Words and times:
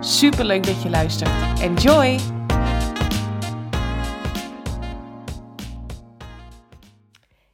Super 0.00 0.44
leuk 0.44 0.66
dat 0.66 0.82
je 0.82 0.90
luistert. 0.90 1.60
Enjoy! 1.60 2.18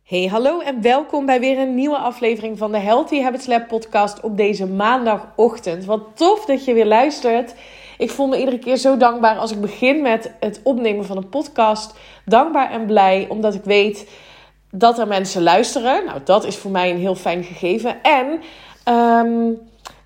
Hey, 0.05 0.27
hallo 0.27 0.61
en 0.61 0.83
welkom 0.83 1.27
bij 1.27 1.41
weer 1.41 1.59
een 1.59 1.75
nieuwe 1.75 1.97
aflevering 1.97 2.59
van 2.59 2.73
de 2.73 2.79
Healthy 2.79 3.21
Habits 3.21 3.47
Lab 3.47 3.69
podcast 3.69 4.21
op 4.21 4.37
deze 4.37 4.67
maandagochtend. 4.67 5.85
Wat 5.85 6.07
tof 6.15 6.45
dat 6.45 6.65
je 6.65 6.75
weer 6.75 6.87
luistert. 6.87 7.55
Ik 7.99 8.11
voel 8.11 8.27
me 8.27 8.39
iedere 8.39 8.59
keer 8.59 8.77
zo 8.77 8.97
dankbaar 8.97 9.37
als 9.37 9.51
ik 9.51 9.61
begin 9.61 10.03
met 10.03 10.33
het 10.41 10.61
opnemen 10.63 11.05
van 11.05 11.17
een 11.17 11.29
podcast. 11.29 11.95
Dankbaar 12.25 12.71
en 12.71 12.87
blij 12.87 13.27
omdat 13.29 13.55
ik 13.55 13.65
weet 13.65 14.11
dat 14.71 14.99
er 14.99 15.07
mensen 15.07 15.43
luisteren. 15.43 16.05
Nou, 16.05 16.21
dat 16.25 16.45
is 16.45 16.57
voor 16.57 16.71
mij 16.71 16.91
een 16.91 16.99
heel 16.99 17.15
fijn 17.15 17.45
gegeven. 17.45 18.03
En 18.03 18.41
ehm, 18.85 19.51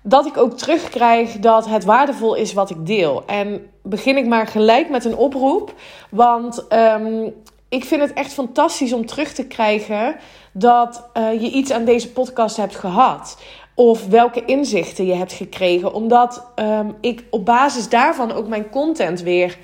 dat 0.09 0.25
ik 0.25 0.37
ook 0.37 0.57
terugkrijg 0.57 1.31
dat 1.31 1.67
het 1.67 1.83
waardevol 1.83 2.35
is 2.35 2.53
wat 2.53 2.69
ik 2.69 2.85
deel. 2.85 3.23
En 3.25 3.69
begin 3.83 4.17
ik 4.17 4.25
maar 4.25 4.47
gelijk 4.47 4.89
met 4.89 5.05
een 5.05 5.15
oproep. 5.15 5.73
Want 6.09 6.65
um, 6.73 7.33
ik 7.69 7.85
vind 7.85 8.01
het 8.01 8.13
echt 8.13 8.33
fantastisch 8.33 8.93
om 8.93 9.05
terug 9.05 9.33
te 9.33 9.47
krijgen 9.47 10.15
dat 10.51 11.09
uh, 11.17 11.41
je 11.41 11.49
iets 11.49 11.71
aan 11.71 11.85
deze 11.85 12.11
podcast 12.11 12.57
hebt 12.57 12.75
gehad. 12.75 13.37
Of 13.75 14.07
welke 14.07 14.45
inzichten 14.45 15.05
je 15.05 15.15
hebt 15.15 15.33
gekregen. 15.33 15.93
Omdat 15.93 16.45
um, 16.55 16.95
ik 17.01 17.23
op 17.29 17.45
basis 17.45 17.89
daarvan 17.89 18.31
ook 18.31 18.47
mijn 18.47 18.69
content 18.69 19.21
weer 19.21 19.57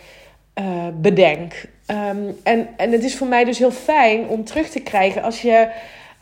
uh, 0.60 0.66
bedenk. 1.02 1.54
Um, 1.88 2.38
en, 2.44 2.68
en 2.78 2.92
het 2.92 3.04
is 3.04 3.18
voor 3.18 3.28
mij 3.28 3.44
dus 3.44 3.58
heel 3.58 3.72
fijn 3.72 4.28
om 4.28 4.44
terug 4.44 4.70
te 4.70 4.80
krijgen 4.80 5.24
als 5.24 5.42
je 5.42 5.70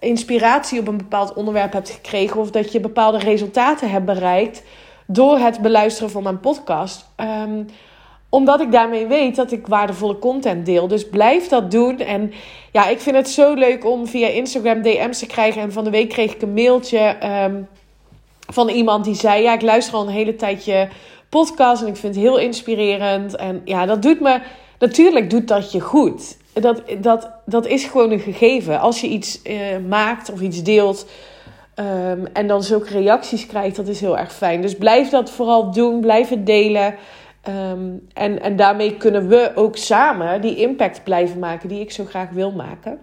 inspiratie 0.04 0.80
op 0.80 0.88
een 0.88 0.98
bepaald 0.98 1.34
onderwerp 1.34 1.73
hebt 1.73 1.90
gekregen. 1.90 2.40
Of 2.40 2.52
dat 2.52 2.72
je 2.72 2.80
bepaalde 2.80 3.18
resultaten 3.18 3.90
hebt 3.90 4.06
bereikt 4.06 4.64
door 5.08 5.38
het 5.38 5.62
beluisteren 5.62 6.12
van 6.12 6.23
mijn 6.23 6.40
podcast. 6.40 7.06
Um, 7.18 7.66
omdat 8.30 8.62
ik 8.62 8.72
daarmee 8.72 9.08
weet 9.08 9.36
dat 9.36 9.52
ik 9.52 9.68
waardevolle 9.68 10.20
content 10.20 10.66
deel. 10.66 10.88
Dus 10.88 11.09
blijf 11.09 11.48
dat 11.48 11.72
doen. 11.72 12.00
En 12.00 12.34
ja, 12.72 12.88
ik 12.88 13.00
vind 13.00 13.16
het 13.16 13.30
zo 13.30 13.54
leuk 13.54 13.86
om 13.86 14.08
via 14.08 14.28
Instagram 14.28 14.81
DM's 14.81 15.20
te 15.20 15.26
krijgen. 15.26 15.62
En 15.62 15.72
van 15.72 15.84
de 15.84 15.90
week 15.90 16.09
kreeg 16.09 16.34
ik 16.34 16.42
een 16.42 16.54
mailtje 16.54 17.18
um, 17.46 17.68
van 18.48 18.70
iemand 18.70 19.06
die 19.06 19.16
zei: 19.16 19.42
Ja, 19.42 19.54
ik 19.54 19.62
luister 19.62 19.94
al 19.96 20.02
een 20.02 20.14
hele 20.14 20.36
tijdje 20.36 20.90
podcast. 21.30 21.81
En 21.81 21.88
ik 21.88 21.96
vind 21.96 22.16
het 22.16 22.24
heel 22.24 22.38
inspirerend. 22.38 23.36
En 23.36 23.62
ja, 23.66 23.86
dat 23.86 24.02
doet 24.02 24.20
me. 24.20 24.42
Natuurlijk 24.80 25.30
doet 25.30 25.48
dat 25.48 25.72
je 25.72 25.80
goed. 25.80 26.38
Dat, 26.54 26.82
dat, 27.00 27.30
dat 27.46 27.66
is 27.66 27.84
gewoon 27.84 28.12
een 28.12 28.20
gegeven. 28.20 28.80
Als 28.80 29.02
je 29.02 29.08
iets 29.08 29.40
uh, 29.44 29.58
maakt 29.88 30.32
of 30.32 30.42
iets 30.42 30.64
deelt. 30.64 31.06
Um, 31.76 32.26
en 32.34 32.48
dan 32.48 32.64
zulke 32.64 32.90
reacties 32.90 33.46
krijgt, 33.46 33.76
dat 33.76 33.88
is 33.88 34.00
heel 34.00 34.18
erg 34.18 34.34
fijn. 34.34 34.62
Dus 34.62 34.76
blijf 34.76 35.09
dat 35.09 35.30
vooral 35.31 35.72
doen. 35.72 36.00
Blijf 36.00 36.30
het 36.30 36.46
delen. 36.46 36.96
Um, 37.72 38.08
en, 38.14 38.42
en 38.42 38.56
daarmee 38.56 38.98
kunnen 38.98 39.28
we 39.28 39.52
ook 39.56 39.78
samen 39.78 40.42
die 40.42 40.56
impact 40.56 41.04
blijven 41.04 41.40
maken 41.40 41.69
die 41.69 41.80
ik 41.80 41.92
zo 41.92 42.06
graag 42.06 42.30
wil 42.30 42.52
maken. 42.52 43.00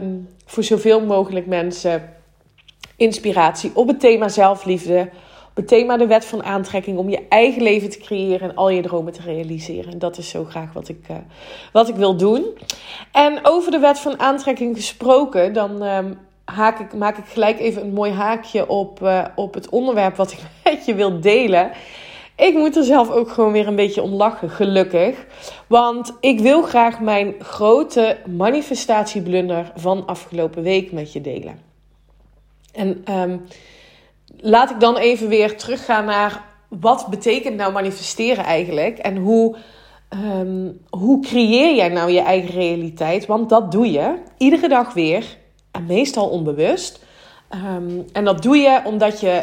Um, 0.00 0.28
voor 0.46 0.62
zoveel 0.62 1.00
mogelijk 1.00 1.46
mensen 1.46 2.12
inspiratie 2.96 3.70
op 3.74 3.88
het 3.88 4.00
thema 4.00 4.28
zelfliefde, 4.28 5.08
het 5.58 5.68
thema 5.68 5.96
de 5.96 6.06
wet 6.06 6.24
van 6.24 6.44
aantrekking, 6.44 6.98
om 6.98 7.08
je 7.08 7.26
eigen 7.28 7.62
leven 7.62 7.90
te 7.90 7.98
creëren 7.98 8.50
en 8.50 8.56
al 8.56 8.68
je 8.68 8.82
dromen 8.82 9.12
te 9.12 9.22
realiseren. 9.22 9.92
En 9.92 9.98
dat 9.98 10.18
is 10.18 10.28
zo 10.28 10.44
graag 10.44 10.72
wat 10.72 10.88
ik, 10.88 11.08
uh, 11.10 11.16
wat 11.72 11.88
ik 11.88 11.94
wil 11.94 12.16
doen. 12.16 12.44
En 13.12 13.38
over 13.42 13.70
de 13.70 13.78
wet 13.78 13.98
van 13.98 14.20
aantrekking 14.20 14.76
gesproken, 14.76 15.52
dan 15.52 15.82
um, 15.82 16.18
haak 16.44 16.78
ik, 16.78 16.94
maak 16.94 17.16
ik 17.18 17.24
gelijk 17.24 17.60
even 17.60 17.82
een 17.82 17.92
mooi 17.92 18.12
haakje 18.12 18.68
op, 18.68 19.00
uh, 19.02 19.24
op 19.34 19.54
het 19.54 19.68
onderwerp 19.68 20.16
wat 20.16 20.32
ik 20.32 20.38
met 20.64 20.86
je 20.86 20.94
wil 20.94 21.20
delen. 21.20 21.70
Ik 22.36 22.54
moet 22.54 22.76
er 22.76 22.84
zelf 22.84 23.10
ook 23.10 23.30
gewoon 23.30 23.52
weer 23.52 23.66
een 23.66 23.76
beetje 23.76 24.02
om 24.02 24.12
lachen, 24.12 24.50
gelukkig. 24.50 25.26
Want 25.66 26.16
ik 26.20 26.40
wil 26.40 26.62
graag 26.62 27.00
mijn 27.00 27.34
grote 27.38 28.16
manifestatieblunder 28.26 29.72
van 29.74 30.06
afgelopen 30.06 30.62
week 30.62 30.92
met 30.92 31.12
je 31.12 31.20
delen. 31.20 31.60
En 32.72 33.04
um, 33.10 33.46
laat 34.36 34.70
ik 34.70 34.80
dan 34.80 34.96
even 34.96 35.28
weer 35.28 35.56
teruggaan 35.56 36.04
naar 36.04 36.44
wat 36.68 37.06
betekent 37.10 37.56
nou 37.56 37.72
manifesteren 37.72 38.44
eigenlijk? 38.44 38.98
En 38.98 39.16
hoe, 39.16 39.56
um, 40.40 40.80
hoe 40.90 41.22
creëer 41.22 41.74
jij 41.74 41.88
nou 41.88 42.10
je 42.10 42.20
eigen 42.20 42.50
realiteit? 42.50 43.26
Want 43.26 43.48
dat 43.48 43.72
doe 43.72 43.90
je 43.90 44.14
iedere 44.38 44.68
dag 44.68 44.92
weer 44.92 45.36
en 45.70 45.86
meestal 45.86 46.28
onbewust. 46.28 47.06
Um, 47.50 48.04
en 48.12 48.24
dat 48.24 48.42
doe 48.42 48.56
je 48.56 48.80
omdat 48.84 49.20
je. 49.20 49.42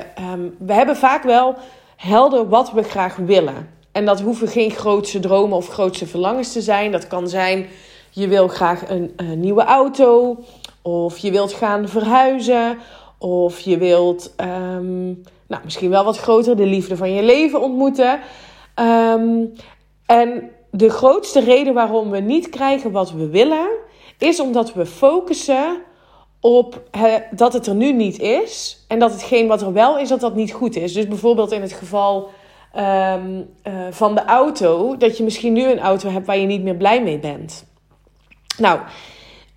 we 0.57 0.74
hebben 0.74 0.95
vaak 0.95 1.24
wel 1.24 1.56
helder 1.95 2.50
wat 2.50 2.72
we 2.72 2.84
graag 2.84 3.16
willen. 3.16 3.69
En 3.91 4.06
dat 4.06 4.22
hoeven 4.22 4.47
geen 4.47 4.72
grootste 4.72 5.19
dromen 5.19 5.57
of 5.57 5.68
grootste 5.68 6.07
verlangens 6.07 6.51
te 6.51 6.62
zijn. 6.62 6.91
Dat 6.91 7.07
kan 7.07 7.29
zijn, 7.29 7.68
je 8.09 8.28
wil 8.28 8.47
graag 8.47 8.90
een, 8.90 9.13
een 9.16 9.40
nieuwe 9.40 9.63
auto. 9.63 10.38
Of 10.81 11.18
je 11.18 11.31
wilt 11.31 11.53
gaan 11.53 11.88
verhuizen. 11.88 12.78
Of 13.18 13.59
je 13.59 13.78
wilt 13.78 14.34
um, 14.38 15.24
nou, 15.48 15.64
misschien 15.64 15.90
wel 15.90 16.03
wat 16.03 16.18
groter 16.18 16.56
de 16.56 16.66
liefde 16.66 16.98
van 16.98 17.12
je 17.14 17.24
leven 17.24 17.62
ontmoeten. 17.62 18.20
Um, 18.80 19.53
en 20.06 20.52
de 20.72 20.90
grootste 20.90 21.40
reden 21.40 21.74
waarom 21.74 22.09
we 22.09 22.20
niet 22.20 22.50
krijgen 22.50 22.92
wat 22.92 23.12
we 23.12 23.30
willen, 23.30 23.68
is 24.18 24.40
omdat 24.40 24.74
we 24.74 24.86
focussen 24.86 25.81
op 26.40 26.81
dat 27.31 27.54
het 27.54 27.68
er 27.68 27.75
nu 27.75 27.92
niet 27.92 28.20
is. 28.20 28.86
En 28.88 29.00
dat 29.00 29.12
hetgeen 29.12 29.48
wat 29.48 29.62
er 29.62 29.74
wel 29.74 29.98
is, 29.98 30.09
dat 30.09 30.20
dat 30.20 30.36
niet 30.36 30.54
goed 30.54 30.75
is. 30.75 30.94
Dus 30.94 31.08
bijvoorbeeld 31.08 31.52
in 31.52 31.62
het 31.62 31.74
geval 31.74 32.30
um, 32.78 33.50
uh, 33.68 33.74
van 33.90 34.16
de 34.16 34.25
auto, 34.25 34.98
dat 34.98 35.18
je 35.18 35.24
misschien 35.24 35.54
nu 35.54 35.72
een 35.72 35.80
auto 35.80 36.09
hebt 36.09 36.25
waar 36.25 36.38
je 36.38 36.48
niet 36.48 36.64
meer 36.64 36.75
blij 36.75 37.04
mee 37.04 37.20
bent. 37.20 37.66
Nou, 38.58 38.80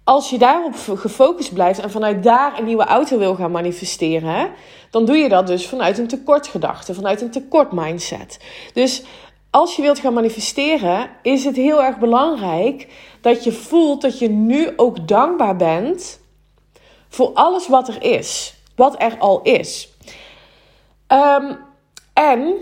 als 0.09 0.31
je 0.31 0.39
daarop 0.39 0.75
gefocust 0.95 1.53
blijft 1.53 1.81
en 1.81 1.91
vanuit 1.91 2.23
daar 2.23 2.59
een 2.59 2.65
nieuwe 2.65 2.85
auto 2.85 3.19
wil 3.19 3.35
gaan 3.35 3.51
manifesteren, 3.51 4.51
dan 4.91 5.05
doe 5.05 5.17
je 5.17 5.29
dat 5.29 5.47
dus 5.47 5.67
vanuit 5.67 5.99
een 5.99 6.09
tekortgedachte, 6.09 6.95
vanuit 6.95 7.21
een 7.21 7.31
tekort 7.31 7.73
mindset. 7.73 8.39
Dus 8.73 9.03
als 9.51 9.77
je 9.77 9.83
wilt 9.83 9.99
gaan 9.99 10.13
manifesteren, 10.13 11.11
is 11.23 11.45
het 11.45 11.57
heel 11.57 11.83
erg 11.83 11.99
belangrijk 11.99 12.89
dat 13.21 13.45
je 13.45 13.53
voelt 13.53 14.03
dat 14.03 14.19
je 14.19 14.29
nu 14.29 14.69
ook 14.77 15.09
dankbaar 15.09 15.57
bent 15.57 16.21
voor 17.09 17.31
alles 17.35 17.69
wat 17.69 17.89
er 17.89 18.03
is, 18.03 18.55
wat 18.77 19.03
er 19.03 19.19
al 19.19 19.43
is. 19.43 19.89
Um, 21.09 21.59
en 22.13 22.55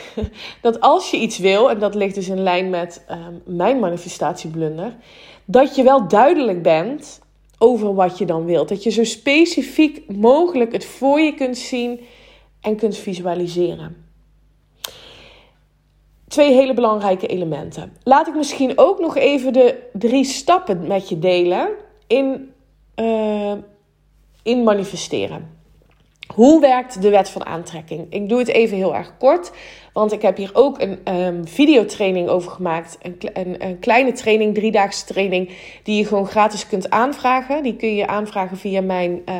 dat 0.60 0.80
als 0.80 1.10
je 1.10 1.16
iets 1.16 1.38
wil, 1.38 1.70
en 1.70 1.78
dat 1.78 1.94
ligt 1.94 2.14
dus 2.14 2.28
in 2.28 2.42
lijn 2.42 2.70
met 2.70 3.04
um, 3.10 3.56
mijn 3.56 3.78
manifestatieblunder, 3.78 4.96
dat 5.44 5.76
je 5.76 5.82
wel 5.82 6.08
duidelijk 6.08 6.62
bent 6.62 7.20
over 7.58 7.94
wat 7.94 8.18
je 8.18 8.26
dan 8.26 8.44
wilt. 8.44 8.68
Dat 8.68 8.82
je 8.82 8.90
zo 8.90 9.04
specifiek 9.04 10.08
mogelijk 10.08 10.72
het 10.72 10.84
voor 10.84 11.20
je 11.20 11.34
kunt 11.34 11.58
zien 11.58 12.00
en 12.60 12.76
kunt 12.76 12.96
visualiseren. 12.96 14.06
Twee 16.28 16.52
hele 16.52 16.74
belangrijke 16.74 17.26
elementen. 17.26 17.96
Laat 18.02 18.26
ik 18.26 18.34
misschien 18.34 18.78
ook 18.78 19.00
nog 19.00 19.16
even 19.16 19.52
de 19.52 19.88
drie 19.92 20.24
stappen 20.24 20.86
met 20.86 21.08
je 21.08 21.18
delen 21.18 21.68
in, 22.06 22.52
uh, 22.96 23.52
in 24.42 24.62
manifesteren. 24.62 25.61
Hoe 26.26 26.60
werkt 26.60 27.02
de 27.02 27.10
wet 27.10 27.28
van 27.28 27.46
aantrekking? 27.46 28.06
Ik 28.10 28.28
doe 28.28 28.38
het 28.38 28.48
even 28.48 28.76
heel 28.76 28.94
erg 28.94 29.16
kort, 29.18 29.52
want 29.92 30.12
ik 30.12 30.22
heb 30.22 30.36
hier 30.36 30.50
ook 30.52 30.80
een 30.80 31.16
um, 31.16 31.48
videotraining 31.48 32.28
over 32.28 32.50
gemaakt. 32.50 32.98
Een, 33.02 33.16
een, 33.32 33.64
een, 33.64 33.78
kleine 33.78 34.12
training, 34.12 34.54
driedaagse 34.54 35.04
training, 35.04 35.50
die 35.82 35.96
je 35.96 36.06
gewoon 36.06 36.26
gratis 36.26 36.66
kunt 36.66 36.90
aanvragen. 36.90 37.62
Die 37.62 37.76
kun 37.76 37.94
je 37.94 38.06
aanvragen 38.06 38.56
via 38.56 38.80
mijn 38.80 39.22
uh, 39.28 39.36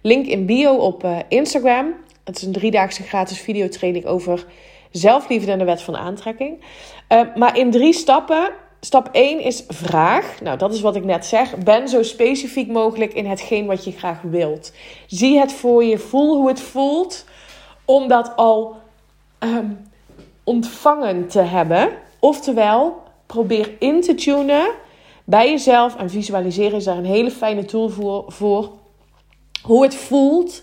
link 0.00 0.26
in 0.26 0.46
bio 0.46 0.74
op 0.74 1.04
uh, 1.04 1.18
Instagram. 1.28 1.94
Het 2.24 2.36
is 2.36 2.42
een 2.42 2.52
driedaagse 2.52 3.02
gratis 3.02 3.40
videotraining 3.40 4.06
over 4.06 4.46
zelfliefde 4.90 5.52
en 5.52 5.58
de 5.58 5.64
wet 5.64 5.82
van 5.82 5.96
aantrekking. 5.96 6.64
Uh, 7.08 7.20
maar 7.34 7.58
in 7.58 7.70
drie 7.70 7.92
stappen 7.92 8.50
Stap 8.80 9.08
1 9.12 9.40
is 9.40 9.64
vraag. 9.68 10.40
Nou, 10.42 10.58
dat 10.58 10.72
is 10.72 10.80
wat 10.80 10.96
ik 10.96 11.04
net 11.04 11.26
zeg. 11.26 11.56
Ben 11.56 11.88
zo 11.88 12.02
specifiek 12.02 12.68
mogelijk 12.68 13.14
in 13.14 13.26
hetgeen 13.26 13.66
wat 13.66 13.84
je 13.84 13.92
graag 13.92 14.20
wilt. 14.22 14.72
Zie 15.06 15.38
het 15.38 15.52
voor 15.52 15.84
je, 15.84 15.98
voel 15.98 16.36
hoe 16.36 16.48
het 16.48 16.60
voelt 16.60 17.24
om 17.84 18.08
dat 18.08 18.36
al 18.36 18.76
um, 19.38 19.90
ontvangen 20.44 21.28
te 21.28 21.40
hebben. 21.40 21.90
Oftewel, 22.18 23.02
probeer 23.26 23.70
in 23.78 24.00
te 24.00 24.14
tunen 24.14 24.70
bij 25.24 25.50
jezelf. 25.50 25.96
En 25.96 26.10
visualiseren 26.10 26.78
is 26.78 26.84
daar 26.84 26.96
een 26.96 27.04
hele 27.04 27.30
fijne 27.30 27.64
tool 27.64 27.88
voor. 27.88 28.24
voor 28.28 28.70
hoe 29.62 29.82
het 29.82 29.94
voelt 29.94 30.62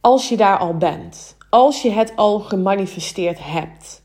als 0.00 0.28
je 0.28 0.36
daar 0.36 0.58
al 0.58 0.76
bent. 0.76 1.36
Als 1.50 1.82
je 1.82 1.90
het 1.90 2.12
al 2.16 2.40
gemanifesteerd 2.40 3.38
hebt. 3.40 4.02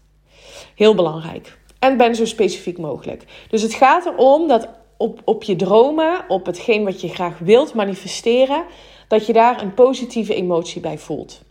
Heel 0.75 0.95
belangrijk. 0.95 1.57
En 1.85 1.97
ben 1.97 2.15
zo 2.15 2.25
specifiek 2.25 2.77
mogelijk. 2.77 3.23
Dus 3.49 3.61
het 3.61 3.73
gaat 3.73 4.05
erom 4.05 4.47
dat 4.47 4.67
op, 4.97 5.21
op 5.23 5.43
je 5.43 5.55
dromen, 5.55 6.25
op 6.27 6.45
hetgeen 6.45 6.83
wat 6.83 7.01
je 7.01 7.07
graag 7.07 7.37
wilt 7.37 7.73
manifesteren, 7.73 8.63
dat 9.07 9.25
je 9.25 9.33
daar 9.33 9.61
een 9.61 9.73
positieve 9.73 10.35
emotie 10.35 10.81
bij 10.81 10.97
voelt. 10.97 11.41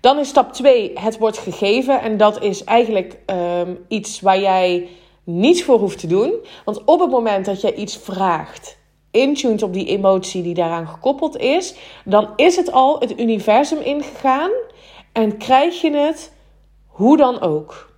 Dan 0.00 0.18
is 0.18 0.28
stap 0.28 0.52
2, 0.52 0.90
het 0.94 1.18
wordt 1.18 1.38
gegeven. 1.38 2.00
En 2.00 2.16
dat 2.16 2.42
is 2.42 2.64
eigenlijk 2.64 3.16
um, 3.26 3.84
iets 3.88 4.20
waar 4.20 4.40
jij 4.40 4.88
niets 5.24 5.62
voor 5.62 5.78
hoeft 5.78 5.98
te 5.98 6.06
doen. 6.06 6.34
Want 6.64 6.84
op 6.84 7.00
het 7.00 7.10
moment 7.10 7.44
dat 7.44 7.60
jij 7.60 7.74
iets 7.74 7.96
vraagt, 7.96 8.78
intuned 9.10 9.62
op 9.62 9.72
die 9.72 9.86
emotie 9.86 10.42
die 10.42 10.54
daaraan 10.54 10.88
gekoppeld 10.88 11.36
is, 11.36 11.74
dan 12.04 12.28
is 12.36 12.56
het 12.56 12.72
al 12.72 13.00
het 13.00 13.20
universum 13.20 13.78
ingegaan 13.78 14.50
en 15.12 15.36
krijg 15.36 15.80
je 15.80 15.92
het 15.92 16.32
hoe 16.86 17.16
dan 17.16 17.40
ook. 17.40 17.88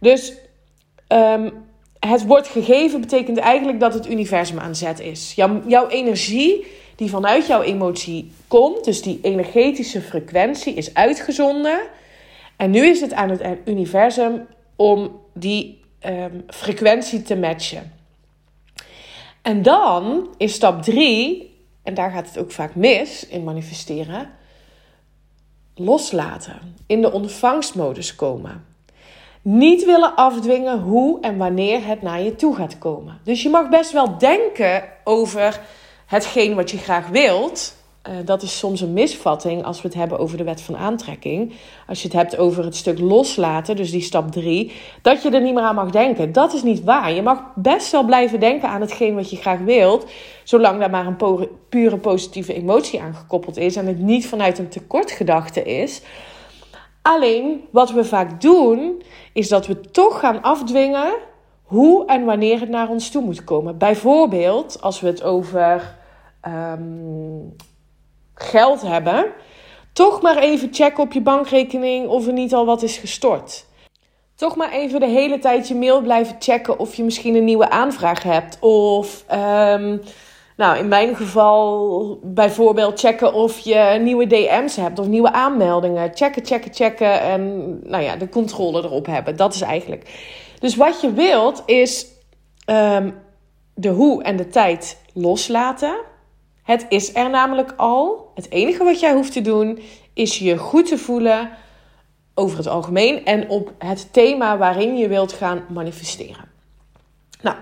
Dus 0.00 0.44
um, 1.08 1.52
het 1.98 2.26
wordt 2.26 2.48
gegeven 2.48 3.00
betekent 3.00 3.38
eigenlijk 3.38 3.80
dat 3.80 3.94
het 3.94 4.10
universum 4.10 4.58
aan 4.58 4.76
zet 4.76 5.00
is. 5.00 5.32
Jouw, 5.66 5.88
energie 5.88 6.66
die 6.96 7.10
vanuit 7.10 7.46
jouw 7.46 7.62
emotie 7.62 8.32
komt, 8.48 8.84
dus 8.84 9.02
die 9.02 9.18
energetische 9.22 10.00
frequentie 10.00 10.74
is 10.74 10.94
uitgezonden. 10.94 11.80
En 12.56 12.70
nu 12.70 12.86
is 12.86 13.00
het 13.00 13.12
aan 13.12 13.30
het 13.30 13.42
universum 13.64 14.46
om 14.76 15.20
die 15.34 15.80
um, 16.06 16.44
frequentie 16.48 17.22
te 17.22 17.36
matchen. 17.36 17.92
En 19.42 19.62
dan 19.62 20.28
is 20.36 20.54
stap 20.54 20.82
3, 20.82 21.54
en 21.82 21.94
daar 21.94 22.10
gaat 22.10 22.26
het 22.26 22.38
ook 22.38 22.52
vaak 22.52 22.74
mis 22.74 23.26
in 23.26 23.44
manifesteren, 23.44 24.30
loslaten. 25.74 26.74
In 26.86 27.00
de 27.00 27.12
ontvangstmodus 27.12 28.14
komen. 28.14 28.75
Niet 29.48 29.84
willen 29.84 30.14
afdwingen 30.14 30.80
hoe 30.80 31.20
en 31.20 31.36
wanneer 31.36 31.86
het 31.86 32.02
naar 32.02 32.22
je 32.22 32.34
toe 32.34 32.54
gaat 32.54 32.78
komen. 32.78 33.20
Dus 33.24 33.42
je 33.42 33.48
mag 33.48 33.68
best 33.68 33.92
wel 33.92 34.18
denken 34.18 34.84
over 35.04 35.60
hetgeen 36.06 36.54
wat 36.54 36.70
je 36.70 36.78
graag 36.78 37.08
wilt. 37.08 37.74
Uh, 38.08 38.14
dat 38.24 38.42
is 38.42 38.58
soms 38.58 38.80
een 38.80 38.92
misvatting 38.92 39.64
als 39.64 39.82
we 39.82 39.88
het 39.88 39.96
hebben 39.96 40.18
over 40.18 40.36
de 40.36 40.44
wet 40.44 40.60
van 40.60 40.76
aantrekking. 40.76 41.52
Als 41.86 42.02
je 42.02 42.08
het 42.08 42.16
hebt 42.16 42.38
over 42.38 42.64
het 42.64 42.76
stuk 42.76 42.98
loslaten, 42.98 43.76
dus 43.76 43.90
die 43.90 44.00
stap 44.00 44.32
3, 44.32 44.72
dat 45.02 45.22
je 45.22 45.30
er 45.30 45.42
niet 45.42 45.54
meer 45.54 45.62
aan 45.62 45.74
mag 45.74 45.90
denken. 45.90 46.32
Dat 46.32 46.54
is 46.54 46.62
niet 46.62 46.84
waar. 46.84 47.12
Je 47.12 47.22
mag 47.22 47.42
best 47.54 47.92
wel 47.92 48.04
blijven 48.04 48.40
denken 48.40 48.68
aan 48.68 48.80
hetgeen 48.80 49.14
wat 49.14 49.30
je 49.30 49.36
graag 49.36 49.58
wilt, 49.58 50.06
zolang 50.44 50.80
daar 50.80 50.90
maar 50.90 51.06
een 51.06 51.48
pure 51.68 51.98
positieve 51.98 52.54
emotie 52.54 53.00
aan 53.00 53.14
gekoppeld 53.14 53.56
is 53.56 53.76
en 53.76 53.86
het 53.86 53.98
niet 53.98 54.26
vanuit 54.26 54.58
een 54.58 54.68
tekortgedachte 54.68 55.62
is. 55.62 56.02
Alleen 57.06 57.68
wat 57.70 57.90
we 57.90 58.04
vaak 58.04 58.40
doen, 58.40 59.02
is 59.32 59.48
dat 59.48 59.66
we 59.66 59.80
toch 59.80 60.18
gaan 60.20 60.42
afdwingen 60.42 61.14
hoe 61.62 62.06
en 62.06 62.24
wanneer 62.24 62.60
het 62.60 62.68
naar 62.68 62.88
ons 62.88 63.10
toe 63.10 63.22
moet 63.22 63.44
komen. 63.44 63.78
Bijvoorbeeld 63.78 64.82
als 64.82 65.00
we 65.00 65.06
het 65.06 65.22
over 65.22 65.96
um, 66.46 67.56
geld 68.34 68.82
hebben, 68.82 69.32
toch 69.92 70.22
maar 70.22 70.36
even 70.36 70.68
checken 70.74 71.02
op 71.02 71.12
je 71.12 71.20
bankrekening 71.20 72.08
of 72.08 72.26
er 72.26 72.32
niet 72.32 72.54
al 72.54 72.66
wat 72.66 72.82
is 72.82 72.96
gestort. 72.96 73.66
Toch 74.34 74.56
maar 74.56 74.72
even 74.72 75.00
de 75.00 75.06
hele 75.06 75.38
tijd 75.38 75.68
je 75.68 75.74
mail 75.74 76.00
blijven 76.00 76.36
checken 76.38 76.78
of 76.78 76.94
je 76.94 77.04
misschien 77.04 77.34
een 77.34 77.44
nieuwe 77.44 77.70
aanvraag 77.70 78.22
hebt. 78.22 78.58
Of 78.60 79.24
um, 79.32 80.00
nou, 80.56 80.78
in 80.78 80.88
mijn 80.88 81.16
geval 81.16 82.18
bijvoorbeeld 82.22 83.00
checken 83.00 83.32
of 83.32 83.58
je 83.58 83.98
nieuwe 84.00 84.26
DM's 84.26 84.76
hebt 84.76 84.98
of 84.98 85.06
nieuwe 85.06 85.32
aanmeldingen. 85.32 86.10
Checken, 86.14 86.46
checken, 86.46 86.74
checken 86.74 87.20
en 87.20 87.68
nou 87.88 88.02
ja, 88.02 88.16
de 88.16 88.28
controle 88.28 88.82
erop 88.82 89.06
hebben. 89.06 89.36
Dat 89.36 89.54
is 89.54 89.60
eigenlijk. 89.60 90.10
Dus 90.60 90.76
wat 90.76 91.00
je 91.00 91.12
wilt 91.12 91.62
is 91.66 92.06
um, 92.66 93.14
de 93.74 93.88
hoe 93.88 94.22
en 94.22 94.36
de 94.36 94.48
tijd 94.48 95.00
loslaten. 95.12 95.96
Het 96.62 96.86
is 96.88 97.14
er 97.14 97.30
namelijk 97.30 97.74
al. 97.76 98.30
Het 98.34 98.50
enige 98.50 98.84
wat 98.84 99.00
jij 99.00 99.12
hoeft 99.12 99.32
te 99.32 99.40
doen 99.40 99.78
is 100.14 100.38
je 100.38 100.56
goed 100.56 100.86
te 100.86 100.98
voelen 100.98 101.50
over 102.34 102.58
het 102.58 102.66
algemeen 102.66 103.24
en 103.24 103.48
op 103.48 103.72
het 103.78 104.12
thema 104.12 104.58
waarin 104.58 104.96
je 104.96 105.08
wilt 105.08 105.32
gaan 105.32 105.64
manifesteren. 105.68 106.44
Nou, 107.40 107.56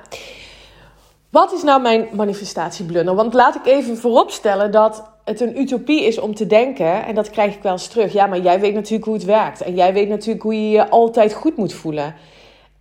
wat 1.34 1.52
is 1.52 1.62
nou 1.62 1.82
mijn 1.82 2.08
manifestatieblunder? 2.12 3.14
Want 3.14 3.34
laat 3.34 3.54
ik 3.54 3.66
even 3.66 3.96
vooropstellen 3.96 4.70
dat 4.70 5.04
het 5.24 5.40
een 5.40 5.60
utopie 5.60 6.04
is 6.04 6.18
om 6.18 6.34
te 6.34 6.46
denken, 6.46 7.04
en 7.04 7.14
dat 7.14 7.30
krijg 7.30 7.54
ik 7.54 7.62
wel 7.62 7.72
eens 7.72 7.86
terug. 7.86 8.12
Ja, 8.12 8.26
maar 8.26 8.40
jij 8.40 8.60
weet 8.60 8.74
natuurlijk 8.74 9.04
hoe 9.04 9.14
het 9.14 9.24
werkt. 9.24 9.62
En 9.62 9.74
jij 9.74 9.92
weet 9.92 10.08
natuurlijk 10.08 10.42
hoe 10.42 10.54
je 10.54 10.70
je 10.70 10.88
altijd 10.88 11.32
goed 11.32 11.56
moet 11.56 11.72
voelen. 11.72 12.14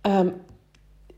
Um, 0.02 0.42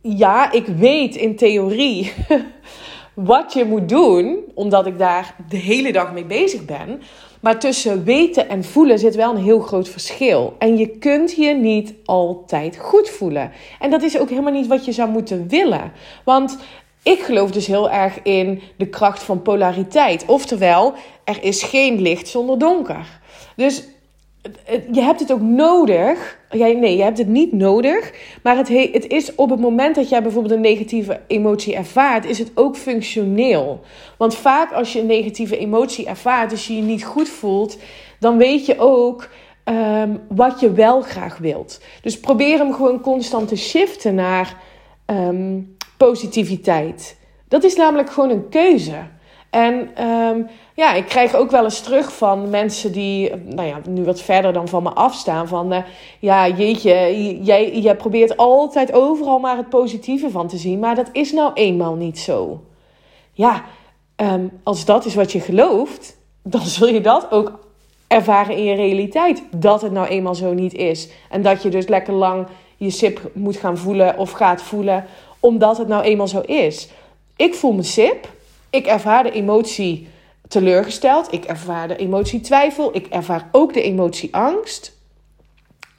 ja, 0.03 0.53
ik 0.53 0.67
weet 0.67 1.17
in 1.17 1.37
theorie 1.37 2.13
wat 3.15 3.53
je 3.53 3.65
moet 3.65 3.89
doen, 3.89 4.39
omdat 4.55 4.87
ik 4.87 4.99
daar 4.99 5.35
de 5.49 5.57
hele 5.57 5.93
dag 5.93 6.13
mee 6.13 6.25
bezig 6.25 6.65
ben. 6.65 7.03
Maar 7.41 7.59
tussen 7.59 8.05
weten 8.05 8.49
en 8.49 8.65
voelen 8.65 8.99
zit 8.99 9.15
wel 9.15 9.31
een 9.31 9.43
heel 9.43 9.61
groot 9.61 9.89
verschil. 9.89 10.55
En 10.59 10.77
je 10.77 10.89
kunt 10.89 11.33
je 11.33 11.55
niet 11.55 11.95
altijd 12.05 12.79
goed 12.79 13.09
voelen. 13.09 13.53
En 13.81 13.91
dat 13.91 14.03
is 14.03 14.19
ook 14.19 14.29
helemaal 14.29 14.53
niet 14.53 14.67
wat 14.67 14.85
je 14.85 14.93
zou 14.93 15.11
moeten 15.11 15.49
willen. 15.49 15.93
Want 16.25 16.59
ik 17.07 17.19
geloof 17.19 17.51
dus 17.51 17.67
heel 17.67 17.91
erg 17.91 18.23
in 18.23 18.63
de 18.77 18.89
kracht 18.89 19.23
van 19.23 19.43
polariteit. 19.43 20.25
Oftewel, 20.27 20.95
er 21.25 21.43
is 21.43 21.63
geen 21.63 22.01
licht 22.01 22.29
zonder 22.29 22.59
donker. 22.59 23.21
Dus 23.57 23.85
je 24.93 25.01
hebt 25.01 25.21
het 25.21 25.33
ook 25.33 25.41
nodig. 25.41 26.39
nee, 26.51 26.97
je 26.97 27.03
hebt 27.03 27.19
het 27.19 27.29
niet 27.29 27.53
nodig. 27.53 28.13
Maar 28.43 28.57
het, 28.57 28.69
het 28.69 29.07
is 29.07 29.35
op 29.35 29.51
het 29.51 29.61
moment 29.61 29.95
dat 29.95 30.09
jij 30.09 30.23
bijvoorbeeld 30.23 30.55
een 30.55 30.61
negatieve 30.61 31.21
emotie 31.27 31.75
ervaart, 31.75 32.25
is 32.25 32.39
het 32.39 32.51
ook 32.55 32.77
functioneel. 32.77 33.81
Want 34.19 34.35
vaak 34.35 34.73
als 34.73 34.93
je 34.93 35.01
een 35.01 35.07
negatieve 35.07 35.59
emotie 35.59 36.07
ervaart, 36.07 36.51
dus 36.51 36.67
je 36.67 36.77
je 36.77 36.83
niet 36.83 37.05
goed 37.05 37.29
voelt, 37.29 37.79
dan 38.21 38.37
weet 38.37 38.67
je 38.67 38.79
ook 38.79 39.29
um, 39.65 40.21
wat 40.29 40.61
je 40.61 40.73
wel 40.73 41.01
graag 41.01 41.39
wilt. 41.39 41.81
Dus 42.03 42.21
probeer 42.21 42.59
hem 42.59 42.73
gewoon 42.73 43.01
constant 43.01 43.49
te 43.49 43.57
shiften 43.57 44.15
naar 44.15 44.57
um, 45.07 45.76
positiviteit. 45.97 47.19
Dat 47.49 47.65
is 47.65 47.77
namelijk 47.77 48.11
gewoon 48.11 48.31
een 48.31 48.49
keuze. 48.49 48.97
En 49.51 50.05
um, 50.05 50.47
ja, 50.75 50.95
ik 50.95 51.07
krijg 51.07 51.35
ook 51.35 51.51
wel 51.51 51.65
eens 51.65 51.81
terug 51.81 52.17
van 52.17 52.51
mensen 52.51 52.93
die, 52.93 53.37
nou 53.37 53.69
ja, 53.69 53.81
nu 53.89 54.05
wat 54.05 54.21
verder 54.21 54.53
dan 54.53 54.69
van 54.69 54.83
me 54.83 54.91
afstaan. 54.91 55.49
Van, 55.49 55.73
uh, 55.73 55.79
ja, 56.19 56.49
jeetje, 56.49 57.39
jij, 57.43 57.79
jij 57.79 57.97
probeert 57.97 58.37
altijd 58.37 58.93
overal 58.93 59.39
maar 59.39 59.57
het 59.57 59.69
positieve 59.69 60.31
van 60.31 60.49
te 60.49 60.57
zien. 60.57 60.79
Maar 60.79 60.95
dat 60.95 61.09
is 61.13 61.33
nou 61.33 61.53
eenmaal 61.53 61.95
niet 61.95 62.19
zo. 62.19 62.63
Ja, 63.33 63.65
um, 64.17 64.51
als 64.63 64.85
dat 64.85 65.05
is 65.05 65.15
wat 65.15 65.33
je 65.33 65.41
gelooft, 65.41 66.17
dan 66.43 66.61
zul 66.61 66.89
je 66.89 67.01
dat 67.01 67.31
ook 67.31 67.59
ervaren 68.07 68.57
in 68.57 68.65
je 68.65 68.75
realiteit. 68.75 69.43
Dat 69.51 69.83
het 69.83 69.93
nou 69.93 70.07
eenmaal 70.07 70.35
zo 70.35 70.53
niet 70.53 70.75
is. 70.75 71.09
En 71.31 71.43
dat 71.43 71.63
je 71.63 71.69
dus 71.69 71.87
lekker 71.87 72.15
lang 72.15 72.47
je 72.77 72.91
sip 72.91 73.31
moet 73.35 73.57
gaan 73.57 73.79
voelen 73.79 74.19
of 74.19 74.31
gaat 74.31 74.63
voelen, 74.63 75.05
omdat 75.47 75.79
het 75.79 75.89
nou 75.89 76.03
eenmaal 76.03 76.29
zo 76.29 76.41
is. 76.41 76.89
Ik 77.37 77.55
voel 77.55 77.73
me 77.73 77.83
sip. 77.83 78.29
Ik 78.71 78.87
ervaar 78.87 79.23
de 79.23 79.31
emotie 79.31 80.09
teleurgesteld. 80.49 81.33
Ik 81.33 81.45
ervaar 81.45 81.89
de 81.89 81.97
emotie 81.97 82.41
twijfel. 82.41 82.97
Ik 82.97 83.07
ervaar 83.07 83.49
ook 83.53 83.73
de 83.73 83.83
emotie 83.83 84.35
angst. 84.35 84.99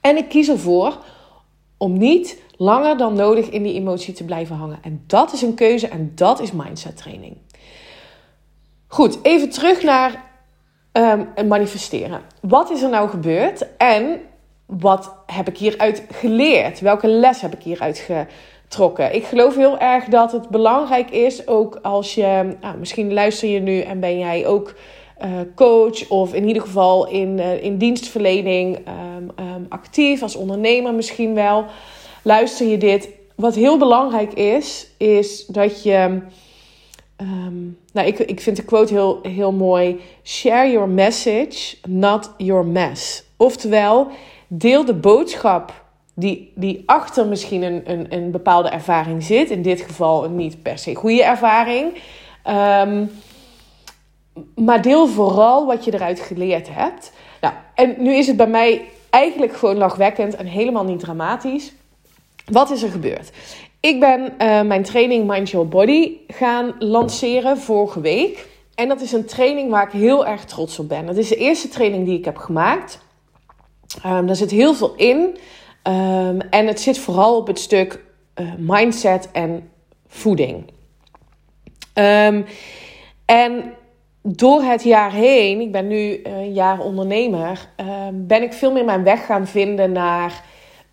En 0.02 0.18
ik 0.18 0.30
kies 0.30 0.50
ervoor 0.50 0.98
om 1.78 1.98
niet 1.98 2.42
langer 2.58 2.98
dan 2.98 3.14
nodig 3.14 3.50
in 3.50 3.64
die 3.64 3.74
emotie 3.74 4.14
te 4.14 4.24
blijven 4.24 4.56
hangen. 4.56 4.80
En 4.82 5.04
dat 5.08 5.34
is 5.34 5.42
een 5.42 5.56
keuze 5.56 5.88
en 5.88 6.12
dat 6.16 6.40
is 6.40 6.52
mindset 6.52 6.98
training. 6.98 7.38
Goed, 8.88 9.20
even 9.22 9.50
terug 9.50 9.84
naar 9.84 10.24
um, 10.94 11.48
manifesteren. 11.48 12.22
Wat 12.42 12.72
is 12.72 12.82
er 12.82 12.90
nou 12.90 13.10
gebeurd 13.10 13.76
en 13.78 14.22
wat 14.66 15.16
heb 15.26 15.48
ik 15.48 15.58
hieruit 15.58 16.04
geleerd? 16.12 16.80
Welke 16.80 17.08
les 17.08 17.42
heb 17.42 17.54
ik 17.54 17.64
hieruit 17.64 17.98
geleerd? 17.98 18.32
Trokken. 18.68 19.16
Ik 19.16 19.24
geloof 19.24 19.56
heel 19.56 19.78
erg 19.78 20.06
dat 20.06 20.32
het 20.32 20.50
belangrijk 20.50 21.10
is, 21.12 21.48
ook 21.48 21.80
als 21.82 22.16
je, 22.16 22.56
nou, 22.62 22.78
misschien 22.78 23.14
luister 23.14 23.50
je 23.50 23.60
nu 23.60 23.80
en 23.80 24.00
ben 24.00 24.20
jij 24.20 24.48
ook 24.48 24.74
uh, 25.24 25.30
coach 25.56 26.10
of 26.10 26.34
in 26.34 26.48
ieder 26.48 26.62
geval 26.62 27.08
in, 27.08 27.38
uh, 27.38 27.64
in 27.64 27.78
dienstverlening 27.78 28.78
um, 28.78 29.46
um, 29.46 29.66
actief, 29.70 30.22
als 30.22 30.36
ondernemer 30.36 30.94
misschien 30.94 31.34
wel. 31.34 31.66
Luister 32.22 32.68
je 32.68 32.78
dit. 32.78 33.10
Wat 33.36 33.56
heel 33.56 33.78
belangrijk 33.78 34.34
is, 34.34 34.88
is 34.98 35.46
dat 35.46 35.84
je. 35.84 36.22
Um, 37.22 37.78
nou, 37.94 38.08
ik, 38.08 38.20
ik 38.20 38.42
vind 38.42 38.56
de 38.56 38.64
quote 38.64 38.94
heel, 38.94 39.20
heel 39.22 39.52
mooi. 39.52 40.00
Share 40.24 40.72
your 40.72 40.90
message, 40.90 41.76
not 41.88 42.34
your 42.38 42.66
mess. 42.66 43.24
Oftewel, 43.38 44.08
deel 44.48 44.86
de 44.86 44.94
boodschap 44.94 45.86
die, 46.20 46.52
die 46.56 46.84
achter 46.86 47.28
misschien 47.28 47.62
een, 47.62 47.82
een, 47.86 48.06
een 48.10 48.32
bepaalde 48.32 48.70
ervaring 48.70 49.24
zit. 49.24 49.50
In 49.50 49.62
dit 49.62 49.82
geval 49.82 50.26
een 50.26 50.36
niet 50.36 50.62
per 50.62 50.78
se 50.78 50.96
goede 50.96 51.24
ervaring. 51.24 51.94
Ehm, 52.44 53.06
maar 54.56 54.82
deel 54.82 55.08
vooral 55.08 55.66
wat 55.66 55.86
je 55.86 55.94
eruit 55.94 56.20
geleerd 56.20 56.68
hebt. 56.72 57.12
Nou, 57.42 57.54
en 57.76 57.96
nu 57.98 58.14
is 58.14 58.28
het 58.28 58.38
bij 58.38 58.48
mij 58.48 58.90
eigenlijk 59.10 59.56
gewoon 59.56 59.78
lachwekkend 59.78 60.36
en 60.36 60.46
helemaal 60.46 60.84
niet 60.84 61.00
dramatisch. 61.00 61.74
Wat 62.46 62.70
is 62.70 62.84
er 62.84 62.90
gebeurd? 62.90 63.32
Ik 63.80 64.00
ben 64.00 64.22
uh, 64.22 64.62
mijn 64.62 64.84
training 64.84 65.28
Mind 65.28 65.50
Your 65.50 65.68
Body 65.68 66.18
gaan 66.28 66.76
lanceren 66.80 67.58
vorige 67.58 68.02
week. 68.02 68.48
En 68.76 68.88
dat 68.88 69.02
is 69.02 69.12
een 69.12 69.26
training 69.26 69.70
waar 69.70 69.86
ik 69.86 69.92
heel 69.92 70.26
erg 70.26 70.46
trots 70.46 70.80
op 70.80 70.88
ben. 70.88 71.06
Dat 71.06 71.18
is 71.18 71.30
de 71.30 71.36
eerste 71.36 71.68
training 71.68 72.06
die 72.06 72.18
ik 72.18 72.26
heb 72.26 72.38
gemaakt. 72.38 73.00
Um, 74.06 74.26
daar 74.26 74.36
zit 74.36 74.52
heel 74.52 74.74
veel 74.74 74.94
in. 74.96 75.38
Um, 75.88 76.42
en 76.42 76.68
het 76.68 76.80
zit 76.80 76.98
vooral 76.98 77.38
op 77.38 77.48
het 77.48 77.60
stuk 77.60 78.04
uh, 78.36 78.48
mindset 78.58 79.30
en 79.32 79.70
voeding. 80.08 80.64
Um, 81.94 82.46
en 83.26 83.74
door 84.22 84.62
het 84.62 84.84
jaar 84.84 85.12
heen, 85.12 85.62
ik 85.62 85.72
ben 85.72 85.88
nu 85.88 86.20
een 86.24 86.54
jaar 86.54 86.80
ondernemer, 86.80 87.70
ben 88.14 88.44
ik 88.44 88.54
veel 88.54 88.72
meer 88.72 88.86
mijn 88.86 89.04
weg 89.04 89.26
gaan 89.26 89.48
vinden 89.48 89.92
naar 89.92 90.44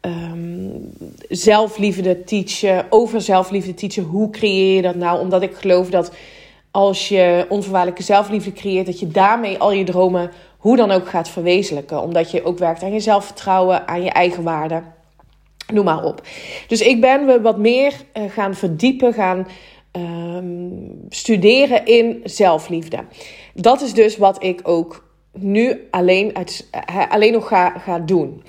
um, 0.01 0.93
zelfliefde 1.29 2.25
teachen, 2.25 2.87
over 2.91 3.21
zelfliefde 3.21 3.75
teachen. 3.75 4.03
Hoe 4.03 4.31
creëer 4.31 4.75
je 4.75 4.83
dat 4.83 4.95
nou? 4.95 5.21
Omdat 5.21 5.43
ik 5.43 5.55
geloof 5.55 5.91
dat 5.91 6.13
als 6.71 7.09
je 7.09 7.47
onvoorwaardelijke 7.49 8.03
zelfliefde 8.03 8.53
creëert, 8.53 8.87
dat 8.87 9.01
je 9.01 9.09
daarmee 9.09 9.59
al 9.59 9.73
je 9.73 9.85
dromen 9.85 10.31
hoe 10.64 10.76
dan 10.76 10.90
ook 10.90 11.09
gaat 11.09 11.28
verwezenlijken. 11.28 12.02
Omdat 12.02 12.30
je 12.30 12.44
ook 12.44 12.59
werkt 12.59 12.83
aan 12.83 12.92
je 12.92 13.00
zelfvertrouwen, 13.00 13.88
aan 13.88 14.02
je 14.02 14.11
eigen 14.11 14.42
waarde. 14.42 14.83
Noem 15.73 15.85
maar 15.85 16.04
op. 16.04 16.26
Dus 16.68 16.80
ik 16.80 17.00
ben 17.00 17.26
we 17.26 17.40
wat 17.40 17.59
meer 17.59 17.92
uh, 17.92 18.30
gaan 18.30 18.54
verdiepen, 18.54 19.12
gaan 19.12 19.47
um, 19.92 21.06
studeren 21.09 21.87
in 21.87 22.21
zelfliefde. 22.25 22.99
Dat 23.54 23.80
is 23.80 23.94
dus 23.94 24.16
wat 24.16 24.42
ik 24.42 24.61
ook 24.62 25.09
nu 25.33 25.88
alleen, 25.90 26.37
uit, 26.37 26.68
uh, 26.90 27.11
alleen 27.11 27.33
nog 27.33 27.49
ga, 27.49 27.78
ga 27.78 27.99
doen. 27.99 28.42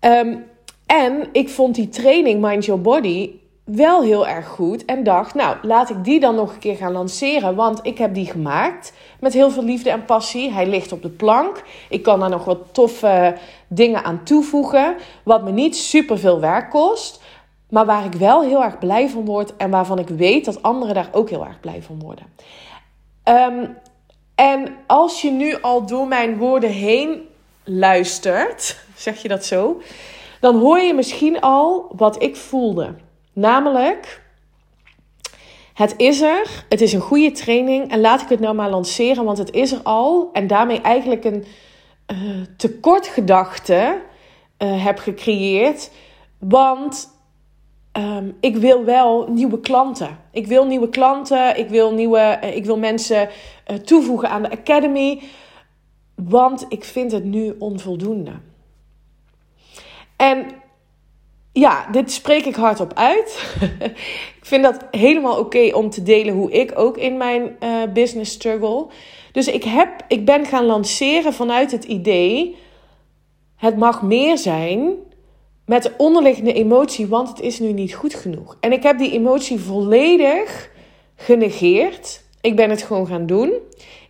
Um, 0.00 0.44
en 0.86 1.28
ik 1.32 1.48
vond 1.48 1.74
die 1.74 1.88
training 1.88 2.40
Mind 2.40 2.64
Your 2.64 2.80
Body 2.80 3.30
wel 3.76 4.02
heel 4.02 4.26
erg 4.26 4.46
goed. 4.46 4.84
En 4.84 5.02
dacht, 5.02 5.34
nou, 5.34 5.56
laat 5.62 5.90
ik 5.90 6.04
die 6.04 6.20
dan 6.20 6.34
nog 6.34 6.52
een 6.52 6.58
keer 6.58 6.76
gaan 6.76 6.92
lanceren. 6.92 7.54
Want 7.54 7.78
ik 7.82 7.98
heb 7.98 8.14
die 8.14 8.26
gemaakt 8.26 8.92
met 9.20 9.32
heel 9.32 9.50
veel 9.50 9.64
liefde 9.64 9.90
en 9.90 10.04
passie. 10.04 10.52
Hij 10.52 10.66
ligt 10.66 10.92
op 10.92 11.02
de 11.02 11.08
plank. 11.08 11.62
Ik 11.88 12.02
kan 12.02 12.20
daar 12.20 12.30
nog 12.30 12.44
wat 12.44 12.58
toffe 12.72 13.36
dingen 13.68 14.04
aan 14.04 14.22
toevoegen. 14.24 14.96
Wat 15.22 15.42
me 15.42 15.50
niet 15.50 15.76
super 15.76 16.18
veel 16.18 16.40
werk 16.40 16.70
kost. 16.70 17.22
Maar 17.68 17.86
waar 17.86 18.04
ik 18.04 18.12
wel 18.12 18.42
heel 18.42 18.62
erg 18.62 18.78
blij 18.78 19.08
van 19.08 19.24
word. 19.24 19.56
En 19.56 19.70
waarvan 19.70 19.98
ik 19.98 20.08
weet 20.08 20.44
dat 20.44 20.62
anderen 20.62 20.94
daar 20.94 21.08
ook 21.12 21.30
heel 21.30 21.46
erg 21.46 21.60
blij 21.60 21.82
van 21.82 22.00
worden. 22.00 22.24
Um, 23.24 23.76
en 24.34 24.76
als 24.86 25.22
je 25.22 25.30
nu 25.30 25.60
al 25.60 25.86
door 25.86 26.06
mijn 26.06 26.36
woorden 26.36 26.70
heen 26.70 27.28
luistert. 27.64 28.78
Zeg 28.94 29.22
je 29.22 29.28
dat 29.28 29.44
zo? 29.44 29.80
dan 30.40 30.58
hoor 30.58 30.78
je 30.78 30.94
misschien 30.94 31.40
al 31.40 31.92
wat 31.96 32.22
ik 32.22 32.36
voelde. 32.36 32.94
Namelijk, 33.40 34.22
het 35.74 35.94
is 35.96 36.20
er, 36.20 36.64
het 36.68 36.80
is 36.80 36.92
een 36.92 37.00
goede 37.00 37.30
training 37.30 37.90
en 37.90 38.00
laat 38.00 38.20
ik 38.20 38.28
het 38.28 38.40
nou 38.40 38.54
maar 38.54 38.70
lanceren, 38.70 39.24
want 39.24 39.38
het 39.38 39.50
is 39.50 39.72
er 39.72 39.80
al. 39.82 40.30
En 40.32 40.46
daarmee 40.46 40.80
eigenlijk 40.80 41.24
een 41.24 41.44
uh, 42.12 42.40
tekortgedachte 42.56 44.02
uh, 44.58 44.84
heb 44.84 44.98
gecreëerd. 44.98 45.90
Want 46.38 47.08
um, 47.92 48.36
ik 48.40 48.56
wil 48.56 48.84
wel 48.84 49.28
nieuwe 49.28 49.60
klanten. 49.60 50.18
Ik 50.32 50.46
wil 50.46 50.66
nieuwe 50.66 50.88
klanten, 50.88 51.58
ik 51.58 51.68
wil, 51.68 51.94
nieuwe, 51.94 52.38
uh, 52.44 52.56
ik 52.56 52.64
wil 52.64 52.78
mensen 52.78 53.28
toevoegen 53.84 54.30
aan 54.30 54.42
de 54.42 54.50
Academy. 54.50 55.22
Want 56.14 56.66
ik 56.68 56.84
vind 56.84 57.12
het 57.12 57.24
nu 57.24 57.54
onvoldoende. 57.58 58.32
En 60.16 60.59
ja, 61.52 61.86
dit 61.90 62.12
spreek 62.12 62.44
ik 62.44 62.54
hardop 62.54 62.94
uit. 62.94 63.54
ik 64.40 64.46
vind 64.46 64.62
dat 64.62 64.86
helemaal 64.90 65.38
oké 65.38 65.70
om 65.74 65.90
te 65.90 66.02
delen 66.02 66.34
hoe 66.34 66.50
ik 66.50 66.78
ook 66.78 66.96
in 66.96 67.16
mijn 67.16 67.56
uh, 67.60 67.82
business 67.92 68.32
struggle. 68.32 68.86
Dus 69.32 69.48
ik, 69.48 69.64
heb, 69.64 70.04
ik 70.08 70.24
ben 70.24 70.46
gaan 70.46 70.64
lanceren 70.64 71.32
vanuit 71.32 71.70
het 71.70 71.84
idee: 71.84 72.56
het 73.56 73.76
mag 73.76 74.02
meer 74.02 74.38
zijn 74.38 74.92
met 75.66 75.82
de 75.82 75.92
onderliggende 75.96 76.52
emotie, 76.52 77.06
want 77.06 77.28
het 77.28 77.40
is 77.40 77.58
nu 77.58 77.72
niet 77.72 77.94
goed 77.94 78.14
genoeg. 78.14 78.56
En 78.60 78.72
ik 78.72 78.82
heb 78.82 78.98
die 78.98 79.12
emotie 79.12 79.60
volledig 79.60 80.70
genegeerd. 81.16 82.22
Ik 82.40 82.56
ben 82.56 82.70
het 82.70 82.82
gewoon 82.82 83.06
gaan 83.06 83.26
doen. 83.26 83.52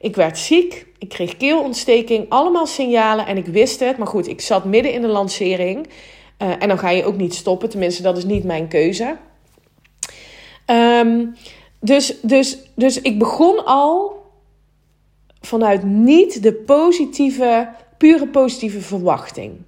Ik 0.01 0.17
werd 0.17 0.39
ziek, 0.39 0.87
ik 0.99 1.09
kreeg 1.09 1.37
keelontsteking, 1.37 2.27
allemaal 2.29 2.67
signalen 2.67 3.27
en 3.27 3.37
ik 3.37 3.47
wist 3.47 3.81
het. 3.81 3.99
Maar 3.99 4.07
goed, 4.07 4.29
ik 4.29 4.41
zat 4.41 4.65
midden 4.65 4.93
in 4.93 5.01
de 5.01 5.09
lancering. 5.09 5.89
Uh, 6.43 6.63
en 6.63 6.69
dan 6.69 6.79
ga 6.79 6.91
je 6.91 7.05
ook 7.05 7.17
niet 7.17 7.35
stoppen, 7.35 7.69
tenminste, 7.69 8.03
dat 8.03 8.17
is 8.17 8.25
niet 8.25 8.45
mijn 8.45 8.69
keuze. 8.69 9.17
Um, 10.67 11.37
dus, 11.81 12.17
dus, 12.23 12.59
dus 12.75 13.01
ik 13.01 13.19
begon 13.19 13.65
al 13.65 14.23
vanuit 15.41 15.83
niet 15.83 16.43
de 16.43 16.53
positieve, 16.53 17.69
pure 17.97 18.29
positieve 18.29 18.81
verwachting. 18.81 19.63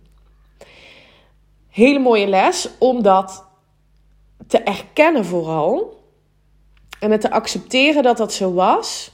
Hele 1.69 1.99
mooie 1.99 2.27
les 2.27 2.69
om 2.79 3.03
dat 3.03 3.45
te 4.47 4.59
erkennen 4.59 5.25
vooral. 5.25 6.01
En 7.01 7.11
het 7.11 7.21
te 7.21 7.31
accepteren 7.31 8.03
dat 8.03 8.17
dat 8.17 8.33
zo 8.33 8.53
was. 8.53 9.11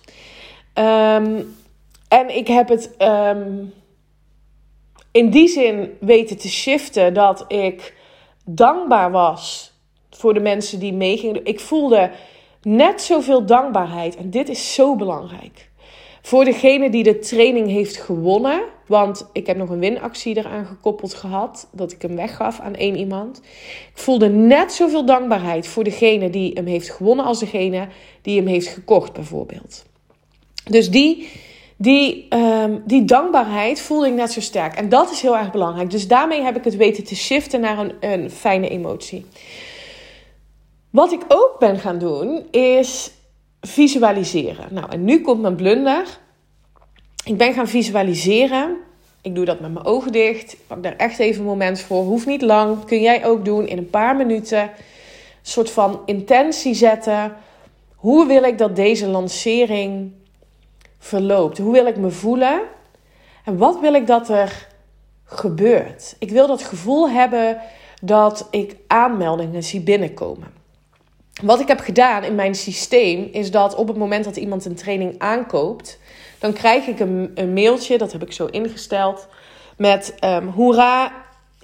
Um, 0.74 1.56
en 2.08 2.36
ik 2.36 2.48
heb 2.48 2.68
het 2.68 2.90
um, 2.98 3.72
in 5.18 5.30
die 5.30 5.48
zin 5.48 5.90
weten 6.00 6.37
te 6.38 6.48
shiften 6.48 7.14
dat 7.14 7.44
ik 7.48 7.94
dankbaar 8.44 9.10
was 9.10 9.72
voor 10.10 10.34
de 10.34 10.40
mensen 10.40 10.78
die 10.78 10.92
meegingen. 10.92 11.44
Ik 11.44 11.60
voelde 11.60 12.10
net 12.62 13.02
zoveel 13.02 13.46
dankbaarheid. 13.46 14.16
En 14.16 14.30
dit 14.30 14.48
is 14.48 14.75
zo 14.75 14.96
belangrijk. 14.96 15.70
Voor 16.22 16.44
degene 16.44 16.90
die 16.90 17.02
de 17.02 17.18
training 17.18 17.68
heeft 17.68 17.96
gewonnen. 17.96 18.62
Want 18.87 19.28
ik 19.32 19.46
heb 19.46 19.56
nog 19.56 19.70
een 19.70 19.78
winactie 19.78 20.37
eraan 20.37 20.66
gekoppeld 20.66 21.14
gehad. 21.14 21.68
Dat 21.72 21.92
ik 21.92 22.02
hem 22.02 22.16
weggaf 22.16 22.60
aan 22.60 22.75
één 22.75 22.96
iemand. 22.96 23.40
Ik 23.94 23.98
voelde 23.98 24.28
net 24.28 24.72
zoveel 24.72 25.04
dankbaarheid 25.04 25.66
voor 25.66 25.84
degene 25.84 26.30
die 26.30 26.52
hem 26.54 26.66
heeft 26.66 26.90
gewonnen. 26.90 27.25
Als 27.25 27.38
degene 27.38 27.88
die 28.22 28.37
hem 28.37 28.46
heeft 28.46 28.66
gekocht, 28.66 29.12
bijvoorbeeld. 29.12 29.84
Dus 30.64 30.90
die, 30.90 31.28
die, 31.80 32.26
um, 32.35 32.82
die 32.87 33.04
dankbaarheid 33.04 33.80
voelde 33.80 34.06
ik 34.06 34.12
net 34.12 34.32
zo 34.32 34.40
sterk. 34.40 34.75
En 34.75 34.88
dat 34.88 35.11
is 35.11 35.20
heel 35.20 35.37
erg 35.37 35.50
belangrijk. 35.50 35.90
Dus 35.90 36.08
daarmee 36.08 36.42
heb 36.42 36.56
ik 36.56 36.64
het 36.64 36.76
weten 36.76 37.04
te 37.04 37.16
shiften 37.16 37.61
naar 37.61 37.78
een, 37.78 37.92
een 38.00 38.30
fijne 38.30 38.68
emotie. 38.68 39.26
Wat 40.90 41.12
ik 41.12 41.20
ook 41.28 41.56
ben 41.58 41.78
gaan 41.78 41.99
doen 41.99 42.47
is 42.50 43.11
visualiseren. 43.61 44.66
Nou, 44.70 44.90
en 44.90 45.04
nu 45.04 45.20
komt 45.20 45.40
mijn 45.40 45.56
blunder. 45.56 46.18
Ik 47.25 47.37
ben 47.37 47.52
gaan 47.52 47.68
visualiseren. 47.68 48.76
Ik 49.23 49.35
doe 49.35 49.44
dat 49.44 49.61
met 49.61 49.73
mijn 49.73 49.87
ogen 49.87 50.12
dicht. 50.12 50.52
Ik 50.52 50.58
pak 50.66 50.82
daar 50.82 50.97
echt 50.97 51.18
even 51.18 51.40
een 51.40 51.47
moment 51.47 51.80
voor. 51.80 52.02
Hoeft 52.02 52.26
niet 52.26 52.42
lang. 52.42 52.85
Kun 52.85 53.00
jij 53.00 53.26
ook 53.26 53.44
doen 53.44 53.66
in 53.66 53.78
een 53.78 53.90
paar 53.90 54.16
minuten. 54.16 54.62
Een 54.62 54.70
soort 55.42 55.70
van 55.70 56.00
intentie 56.06 56.75
zetten. 56.75 57.37
Hoe 57.94 58.26
wil 58.26 58.42
ik 58.42 58.58
dat 58.58 58.76
deze 58.76 59.06
lancering 59.06 60.12
verloopt? 60.98 61.58
Hoe 61.58 61.72
wil 61.72 61.86
ik 61.86 61.96
me 61.96 62.10
voelen? 62.10 62.60
En 63.44 63.56
wat 63.56 63.80
wil 63.80 63.94
ik 63.94 64.06
dat 64.06 64.28
er 64.28 64.68
gebeurt? 65.24 66.16
Ik 66.18 66.30
wil 66.30 66.46
dat 66.46 66.62
gevoel 66.62 67.10
hebben 67.10 67.60
dat 68.02 68.48
ik 68.50 68.76
aanmeldingen 68.86 69.62
zie 69.62 69.80
binnenkomen. 69.80 70.56
Wat 71.42 71.60
ik 71.60 71.68
heb 71.68 71.80
gedaan 71.80 72.24
in 72.24 72.34
mijn 72.34 72.54
systeem 72.54 73.28
is 73.32 73.50
dat 73.50 73.74
op 73.74 73.88
het 73.88 73.96
moment 73.96 74.24
dat 74.24 74.36
iemand 74.36 74.64
een 74.64 74.74
training 74.74 75.18
aankoopt, 75.18 75.98
dan 76.38 76.52
krijg 76.52 76.86
ik 76.86 77.00
een, 77.00 77.30
een 77.34 77.52
mailtje, 77.52 77.98
dat 77.98 78.12
heb 78.12 78.22
ik 78.22 78.32
zo 78.32 78.46
ingesteld, 78.46 79.28
met 79.76 80.14
um, 80.24 80.48
hoera, 80.48 81.12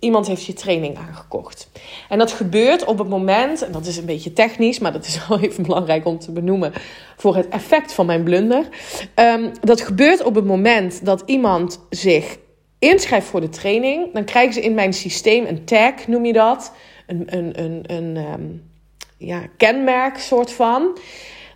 iemand 0.05 0.27
heeft 0.27 0.45
je 0.45 0.53
training 0.53 0.97
aangekocht. 0.97 1.71
En 2.09 2.19
dat 2.19 2.33
gebeurt 2.33 2.85
op 2.85 2.99
het 2.99 3.09
moment, 3.09 3.63
en 3.63 3.73
dat 3.73 3.87
is 3.87 3.97
een 3.97 4.05
beetje 4.07 4.33
technisch, 4.33 4.79
maar 4.79 4.93
dat 4.93 5.07
is 5.07 5.21
wel 5.29 5.41
even 5.41 5.63
belangrijk 5.63 6.05
om 6.07 6.19
te 6.19 6.33
benoemen 6.33 6.73
voor 7.17 7.37
het 7.37 7.49
effect 7.49 7.93
van 7.93 8.07
mijn 8.07 8.23
blunder. 8.23 8.69
Um, 9.15 9.51
dat 9.61 9.81
gebeurt 9.81 10.23
op 10.23 10.35
het 10.35 10.45
moment 10.45 11.05
dat 11.05 11.23
iemand 11.27 11.81
zich 11.91 12.37
inschrijft 12.79 13.27
voor 13.27 13.41
de 13.41 13.49
training. 13.49 14.13
Dan 14.13 14.25
krijgen 14.25 14.55
ze 14.55 14.61
in 14.61 14.75
mijn 14.75 14.93
systeem 14.93 15.47
een 15.47 15.65
tag, 15.65 16.07
noem 16.07 16.25
je 16.25 16.33
dat. 16.33 16.73
Een, 17.07 17.25
een, 17.27 17.63
een, 17.63 17.83
een 17.87 18.17
um, 18.17 18.71
ja, 19.19 19.43
kenmerk 19.57 20.19
soort 20.19 20.53
van. 20.53 20.99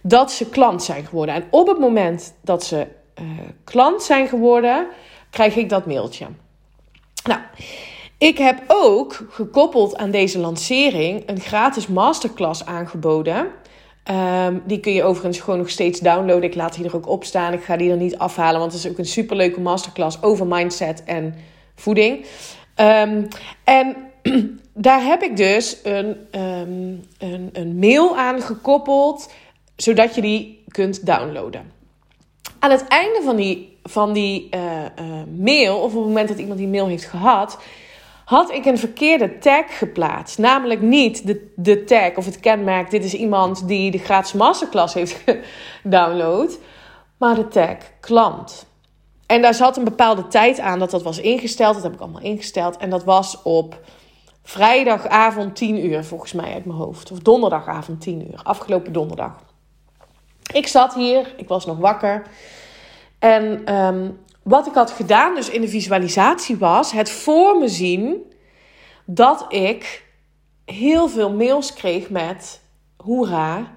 Dat 0.02 0.32
ze 0.32 0.48
klant 0.48 0.82
zijn 0.82 1.04
geworden. 1.04 1.34
En 1.34 1.44
op 1.50 1.66
het 1.66 1.78
moment 1.78 2.34
dat 2.42 2.64
ze 2.64 2.86
uh, 3.20 3.26
klant 3.64 4.02
zijn 4.02 4.28
geworden, 4.28 4.86
krijg 5.30 5.56
ik 5.56 5.68
dat 5.68 5.86
mailtje. 5.86 6.26
Nou, 7.24 7.40
Ik 8.18 8.38
heb 8.38 8.64
ook 8.66 9.26
gekoppeld 9.30 9.96
aan 9.96 10.10
deze 10.10 10.38
lancering 10.38 11.22
een 11.26 11.40
gratis 11.40 11.86
masterclass 11.86 12.64
aangeboden. 12.64 13.46
Um, 14.10 14.62
die 14.66 14.80
kun 14.80 14.92
je 14.92 15.02
overigens 15.02 15.40
gewoon 15.40 15.58
nog 15.58 15.70
steeds 15.70 16.00
downloaden. 16.00 16.48
Ik 16.50 16.54
laat 16.54 16.74
die 16.74 16.84
er 16.84 16.96
ook 16.96 17.08
op 17.08 17.24
staan. 17.24 17.52
Ik 17.52 17.62
ga 17.62 17.76
die 17.76 17.90
er 17.90 17.96
niet 17.96 18.18
afhalen, 18.18 18.60
want 18.60 18.72
het 18.72 18.84
is 18.84 18.90
ook 18.90 18.98
een 18.98 19.06
superleuke 19.06 19.60
masterclass 19.60 20.22
over 20.22 20.46
mindset 20.46 21.04
en 21.04 21.34
voeding. 21.74 22.26
Um, 22.76 23.28
en 23.64 23.96
daar 24.74 25.02
heb 25.02 25.22
ik 25.22 25.36
dus 25.36 25.78
een, 25.82 26.06
um, 26.40 27.04
een, 27.18 27.50
een 27.52 27.78
mail 27.78 28.16
aan 28.16 28.40
gekoppeld, 28.40 29.32
zodat 29.76 30.14
je 30.14 30.20
die 30.20 30.64
kunt 30.68 31.06
downloaden. 31.06 31.72
Aan 32.58 32.70
het 32.70 32.88
einde 32.88 33.20
van 33.24 33.36
die, 33.36 33.78
van 33.82 34.12
die 34.12 34.48
uh, 34.54 34.60
uh, 35.00 35.22
mail, 35.36 35.76
of 35.76 35.92
op 35.92 35.98
het 35.98 36.08
moment 36.08 36.28
dat 36.28 36.38
iemand 36.38 36.58
die 36.58 36.68
mail 36.68 36.86
heeft 36.86 37.04
gehad, 37.04 37.58
had 38.28 38.50
ik 38.50 38.64
een 38.64 38.78
verkeerde 38.78 39.38
tag 39.38 39.78
geplaatst. 39.78 40.38
Namelijk 40.38 40.80
niet 40.80 41.26
de, 41.26 41.52
de 41.56 41.84
tag 41.84 42.16
of 42.16 42.24
het 42.24 42.40
kenmerk: 42.40 42.90
dit 42.90 43.04
is 43.04 43.14
iemand 43.14 43.68
die 43.68 43.90
de 43.90 43.98
gratis 43.98 44.32
masterclass 44.32 44.94
heeft 44.94 45.24
gedownload, 45.82 46.58
maar 47.18 47.34
de 47.34 47.48
tag 47.48 47.76
klant. 48.00 48.66
En 49.26 49.42
daar 49.42 49.54
zat 49.54 49.76
een 49.76 49.84
bepaalde 49.84 50.26
tijd 50.26 50.60
aan 50.60 50.78
dat 50.78 50.90
dat 50.90 51.02
was 51.02 51.18
ingesteld. 51.18 51.74
Dat 51.74 51.82
heb 51.82 51.92
ik 51.92 52.00
allemaal 52.00 52.22
ingesteld. 52.22 52.76
En 52.76 52.90
dat 52.90 53.04
was 53.04 53.42
op 53.42 53.80
vrijdagavond 54.42 55.56
10 55.56 55.86
uur, 55.86 56.04
volgens 56.04 56.32
mij 56.32 56.52
uit 56.52 56.64
mijn 56.64 56.78
hoofd. 56.78 57.12
Of 57.12 57.18
donderdagavond 57.18 58.00
10 58.00 58.20
uur, 58.30 58.40
afgelopen 58.42 58.92
donderdag. 58.92 59.36
Ik 60.52 60.66
zat 60.66 60.94
hier, 60.94 61.34
ik 61.36 61.48
was 61.48 61.66
nog 61.66 61.78
wakker. 61.78 62.22
En 63.18 63.74
um, 63.74 64.18
wat 64.48 64.66
ik 64.66 64.74
had 64.74 64.90
gedaan, 64.90 65.34
dus 65.34 65.50
in 65.50 65.60
de 65.60 65.68
visualisatie, 65.68 66.56
was 66.56 66.92
het 66.92 67.10
voor 67.10 67.58
me 67.58 67.68
zien 67.68 68.32
dat 69.04 69.46
ik 69.48 70.04
heel 70.64 71.08
veel 71.08 71.32
mails 71.32 71.72
kreeg 71.72 72.10
met: 72.10 72.60
Hoera, 72.96 73.76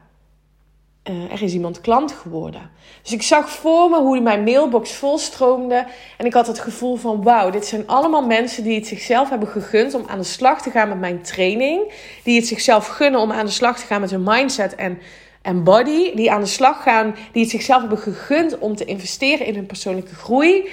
uh, 1.10 1.32
er 1.32 1.42
is 1.42 1.54
iemand 1.54 1.82
klant 1.82 2.12
geworden. 2.12 2.72
Dus 3.02 3.12
ik 3.12 3.22
zag 3.22 3.50
voor 3.50 3.90
me 3.90 4.00
hoe 4.00 4.20
mijn 4.20 4.44
mailbox 4.44 4.94
volstroomde. 4.94 5.86
En 6.18 6.26
ik 6.26 6.34
had 6.34 6.48
het 6.48 6.60
gevoel 6.60 6.96
van: 6.96 7.24
wauw, 7.24 7.50
dit 7.50 7.66
zijn 7.66 7.88
allemaal 7.88 8.26
mensen 8.26 8.64
die 8.64 8.76
het 8.76 8.88
zichzelf 8.88 9.30
hebben 9.30 9.48
gegund 9.48 9.94
om 9.94 10.04
aan 10.08 10.18
de 10.18 10.24
slag 10.24 10.62
te 10.62 10.72
gaan 10.72 10.90
met 10.90 11.00
mijn 11.00 11.22
training. 11.22 11.94
Die 12.24 12.36
het 12.36 12.48
zichzelf 12.48 12.88
gunnen 12.88 13.20
om 13.22 13.32
aan 13.32 13.46
de 13.46 13.52
slag 13.52 13.80
te 13.80 13.86
gaan 13.86 14.02
met 14.02 14.12
hun 14.12 14.24
mindset 14.24 14.76
en 14.76 15.00
en 15.42 15.64
body, 15.64 16.16
die 16.16 16.32
aan 16.32 16.42
de 16.42 16.48
slag 16.48 16.84
gaan, 16.84 17.16
die 17.32 17.42
het 17.42 17.52
zichzelf 17.52 17.80
hebben 17.80 17.98
gegund 17.98 18.58
om 18.58 18.76
te 18.76 18.86
investeren 18.86 19.46
in 19.46 19.56
hun 19.56 19.66
persoonlijke 19.66 20.16
groei. 20.16 20.70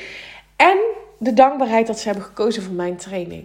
En 0.56 0.78
de 1.18 1.32
dankbaarheid 1.32 1.86
dat 1.86 1.98
ze 1.98 2.08
hebben 2.08 2.26
gekozen 2.26 2.62
voor 2.62 2.74
mijn 2.74 2.96
training. 2.96 3.44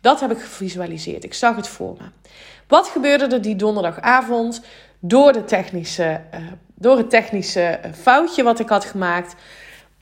Dat 0.00 0.20
heb 0.20 0.30
ik 0.30 0.38
gevisualiseerd. 0.38 1.24
Ik 1.24 1.34
zag 1.34 1.56
het 1.56 1.68
voor 1.68 1.96
me. 1.98 2.28
Wat 2.68 2.88
gebeurde 2.88 3.26
er 3.26 3.42
die 3.42 3.56
donderdagavond 3.56 4.62
door, 4.98 5.32
de 5.32 5.44
technische, 5.44 6.20
uh, 6.34 6.40
door 6.74 6.96
het 6.96 7.10
technische 7.10 7.60
eh, 7.60 7.92
foutje 7.92 8.42
wat 8.42 8.58
ik 8.58 8.68
had 8.68 8.84
gemaakt? 8.84 9.34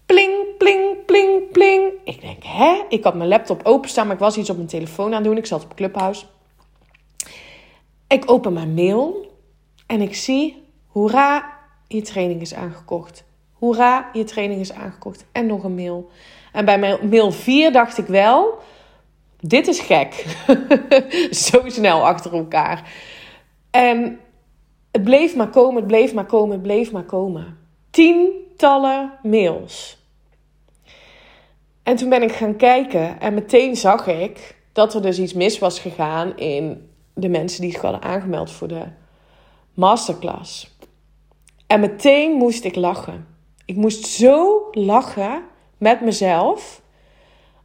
Pling, 0.07 0.57
pling, 0.59 1.05
pling, 1.07 1.50
pling. 1.50 1.93
Ik 2.05 2.21
denk, 2.21 2.43
hè? 2.45 2.83
Ik 2.88 3.05
had 3.05 3.14
mijn 3.14 3.29
laptop 3.29 3.61
openstaan, 3.64 4.07
maar 4.07 4.14
ik 4.14 4.21
was 4.21 4.37
iets 4.37 4.50
op 4.50 4.57
mijn 4.57 4.69
telefoon 4.69 5.07
aan 5.07 5.14
het 5.14 5.25
doen. 5.25 5.37
Ik 5.37 5.47
zat 5.47 5.64
op 5.64 5.75
Clubhouse. 5.75 6.25
Ik 8.09 8.31
open 8.31 8.52
mijn 8.52 8.75
mail 8.75 9.31
en 9.87 10.00
ik 10.00 10.14
zie 10.14 10.62
Hoera, 10.92 11.58
je 11.88 12.02
training 12.02 12.40
is 12.40 12.54
aangekocht. 12.54 13.25
Hoera, 13.52 14.11
je 14.12 14.25
training 14.25 14.61
is 14.61 14.72
aangekocht. 14.72 15.25
En 15.32 15.46
nog 15.46 15.64
een 15.64 15.75
mail. 15.75 16.11
En 16.52 16.64
bij 16.64 16.99
mail 17.02 17.32
4 17.32 17.72
dacht 17.72 17.99
ik 17.99 18.06
wel, 18.06 18.58
dit 19.40 19.66
is 19.66 19.80
gek. 19.80 20.26
Zo 21.30 21.62
snel 21.66 22.06
achter 22.06 22.34
elkaar. 22.34 22.93
En 23.71 24.21
het 24.90 25.04
bleef 25.04 25.36
maar 25.36 25.50
komen, 25.50 25.76
het 25.76 25.86
bleef 25.86 26.14
maar 26.14 26.26
komen, 26.26 26.52
het 26.52 26.62
bleef 26.62 26.93
maar 26.93 27.04
komen. 27.04 27.58
Tientallen 27.90 29.12
mails. 29.23 29.99
En 31.82 31.97
toen 31.97 32.08
ben 32.08 32.23
ik 32.23 32.32
gaan 32.32 32.56
kijken 32.56 33.21
en 33.21 33.34
meteen 33.34 33.76
zag 33.76 34.06
ik 34.06 34.56
dat 34.73 34.95
er 34.95 35.02
dus 35.02 35.19
iets 35.19 35.32
mis 35.32 35.58
was 35.58 35.78
gegaan 35.78 36.36
in 36.36 36.90
de 37.14 37.28
mensen 37.28 37.60
die 37.60 37.73
zich 37.73 37.82
hadden 37.82 38.02
aangemeld 38.02 38.50
voor 38.50 38.69
de 38.69 38.84
masterclass. 39.75 40.72
En 41.73 41.80
meteen 41.80 42.32
moest 42.32 42.65
ik 42.65 42.75
lachen. 42.76 43.26
Ik 43.65 43.76
moest 43.76 44.06
zo 44.06 44.69
lachen 44.71 45.43
met 45.78 46.00
mezelf, 46.00 46.82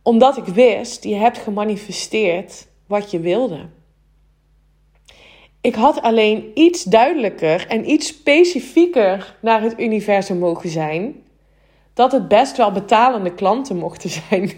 omdat 0.01 0.37
ik 0.37 0.45
wist, 0.45 1.03
je 1.03 1.15
hebt 1.15 1.37
gemanifesteerd 1.37 2.67
wat 2.85 3.11
je 3.11 3.19
wilde. 3.19 3.69
Ik 5.61 5.75
had 5.75 6.01
alleen 6.01 6.51
iets 6.53 6.83
duidelijker 6.83 7.67
en 7.67 7.89
iets 7.89 8.07
specifieker 8.07 9.37
naar 9.41 9.61
het 9.61 9.79
universum 9.79 10.37
mogen 10.37 10.69
zijn, 10.69 11.23
dat 11.93 12.11
het 12.11 12.27
best 12.27 12.57
wel 12.57 12.71
betalende 12.71 13.33
klanten 13.33 13.77
mochten 13.77 14.09
zijn. 14.09 14.51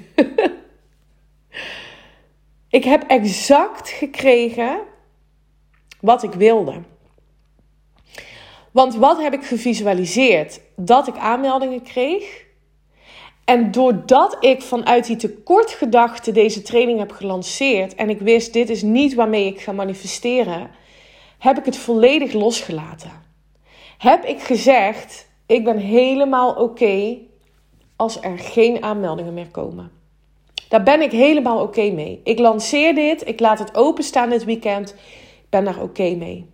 ik 2.79 2.83
heb 2.83 3.03
exact 3.07 3.89
gekregen 3.89 4.79
wat 6.01 6.23
ik 6.23 6.33
wilde. 6.33 6.81
Want 8.71 8.95
wat 8.95 9.21
heb 9.21 9.33
ik 9.33 9.43
gevisualiseerd? 9.43 10.61
Dat 10.75 11.07
ik 11.07 11.17
aanmeldingen 11.17 11.81
kreeg. 11.81 12.47
En 13.45 13.71
doordat 13.71 14.37
ik 14.39 14.61
vanuit 14.61 15.05
die 15.05 15.15
tekortgedachte 15.15 16.31
deze 16.31 16.61
training 16.61 16.99
heb 16.99 17.11
gelanceerd 17.11 17.95
en 17.95 18.09
ik 18.09 18.19
wist 18.19 18.53
dit 18.53 18.69
is 18.69 18.81
niet 18.81 19.13
waarmee 19.13 19.45
ik 19.45 19.61
ga 19.61 19.71
manifesteren, 19.71 20.69
heb 21.39 21.57
ik 21.57 21.65
het 21.65 21.77
volledig 21.77 22.33
losgelaten. 22.33 23.11
Heb 23.97 24.25
ik 24.25 24.41
gezegd: 24.41 25.29
ik 25.45 25.63
ben 25.63 25.77
helemaal 25.77 26.53
oké 26.53 27.17
als 27.95 28.21
er 28.21 28.39
geen 28.39 28.83
aanmeldingen 28.83 29.33
meer 29.33 29.49
komen. 29.51 29.91
Daar 30.67 30.83
ben 30.83 31.01
ik 31.01 31.11
helemaal 31.11 31.61
oké 31.61 31.91
mee. 31.91 32.21
Ik 32.23 32.39
lanceer 32.39 32.95
dit, 32.95 33.27
ik 33.27 33.39
laat 33.39 33.59
het 33.59 33.75
openstaan 33.75 34.29
dit 34.29 34.43
weekend. 34.43 34.89
Ik 34.89 35.49
ben 35.49 35.63
daar 35.63 35.81
oké 35.81 36.15
mee. 36.15 36.49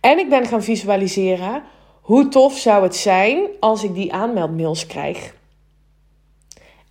En 0.00 0.18
ik 0.18 0.28
ben 0.28 0.46
gaan 0.46 0.62
visualiseren 0.62 1.62
hoe 2.00 2.28
tof 2.28 2.58
zou 2.58 2.82
het 2.82 2.96
zijn 2.96 3.46
als 3.60 3.84
ik 3.84 3.94
die 3.94 4.12
aanmeldmails 4.12 4.86
krijg. 4.86 5.34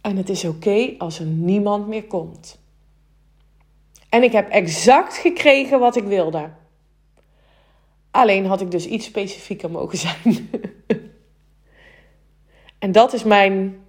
En 0.01 0.17
het 0.17 0.29
is 0.29 0.45
oké 0.45 0.95
als 0.97 1.19
er 1.19 1.25
niemand 1.25 1.87
meer 1.87 2.03
komt. 2.03 2.59
En 4.09 4.23
ik 4.23 4.31
heb 4.31 4.49
exact 4.49 5.17
gekregen 5.17 5.79
wat 5.79 5.95
ik 5.95 6.03
wilde. 6.03 6.49
Alleen 8.11 8.45
had 8.45 8.61
ik 8.61 8.71
dus 8.71 8.85
iets 8.85 9.05
specifieker 9.05 9.71
mogen 9.71 9.97
zijn. 9.97 10.49
en 12.79 12.91
dat 12.91 13.13
is 13.13 13.23
mijn 13.23 13.85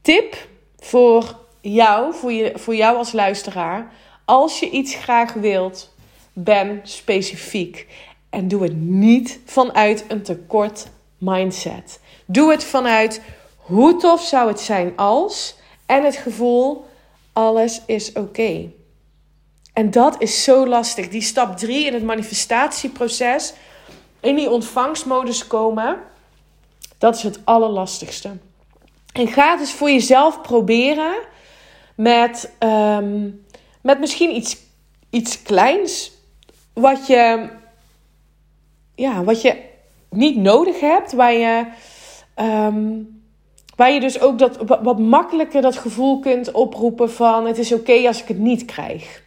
tip 0.00 0.48
voor 0.78 1.38
jou, 1.60 2.14
voor, 2.14 2.32
je, 2.32 2.52
voor 2.54 2.74
jou 2.74 2.96
als 2.96 3.12
luisteraar. 3.12 3.92
Als 4.24 4.60
je 4.60 4.70
iets 4.70 4.94
graag 4.94 5.32
wilt, 5.32 5.94
ben 6.32 6.80
specifiek. 6.82 7.86
En 8.32 8.48
doe 8.48 8.62
het 8.62 8.76
niet 8.76 9.40
vanuit 9.44 10.04
een 10.08 10.22
tekort 10.22 10.86
mindset. 11.18 12.00
Doe 12.26 12.50
het 12.50 12.64
vanuit 12.64 13.22
hoe 13.56 13.96
tof 13.96 14.22
zou 14.22 14.48
het 14.48 14.60
zijn 14.60 14.96
als 14.96 15.56
en 15.86 16.04
het 16.04 16.16
gevoel 16.16 16.84
alles 17.32 17.82
is 17.86 18.12
oké. 18.12 18.70
En 19.72 19.90
dat 19.90 20.22
is 20.22 20.44
zo 20.44 20.66
lastig. 20.66 21.08
Die 21.08 21.22
stap 21.22 21.56
3 21.56 21.86
in 21.86 21.94
het 21.94 22.02
manifestatieproces, 22.02 23.52
in 24.20 24.36
die 24.36 24.50
ontvangstmodus 24.50 25.46
komen, 25.46 25.98
dat 26.98 27.16
is 27.16 27.22
het 27.22 27.40
allerlastigste. 27.44 28.30
En 29.12 29.28
ga 29.28 29.56
dus 29.56 29.72
voor 29.72 29.90
jezelf 29.90 30.40
proberen 30.40 31.14
met, 31.94 32.52
um, 32.58 33.44
met 33.80 34.00
misschien 34.00 34.36
iets, 34.36 34.56
iets 35.10 35.42
kleins. 35.42 36.12
Wat 36.72 37.06
je 37.06 37.48
ja, 38.94 39.24
wat 39.24 39.42
je 39.42 39.56
niet 40.10 40.36
nodig 40.36 40.80
hebt, 40.80 41.12
waar 41.12 41.32
je, 41.32 41.66
um, 42.36 43.22
waar 43.76 43.92
je 43.92 44.00
dus 44.00 44.20
ook 44.20 44.38
dat, 44.38 44.56
wat 44.82 44.98
makkelijker 44.98 45.62
dat 45.62 45.76
gevoel 45.76 46.20
kunt 46.20 46.52
oproepen 46.52 47.10
van 47.10 47.46
het 47.46 47.58
is 47.58 47.72
oké 47.72 48.06
als 48.06 48.22
ik 48.22 48.28
het 48.28 48.38
niet 48.38 48.64
krijg. 48.64 49.22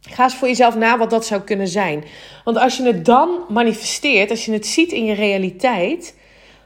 Ga 0.00 0.24
eens 0.24 0.34
voor 0.34 0.48
jezelf 0.48 0.76
na 0.76 0.98
wat 0.98 1.10
dat 1.10 1.26
zou 1.26 1.40
kunnen 1.40 1.68
zijn. 1.68 2.04
Want 2.44 2.58
als 2.58 2.76
je 2.76 2.82
het 2.82 3.04
dan 3.04 3.38
manifesteert, 3.48 4.30
als 4.30 4.44
je 4.44 4.52
het 4.52 4.66
ziet 4.66 4.92
in 4.92 5.04
je 5.04 5.14
realiteit, 5.14 6.14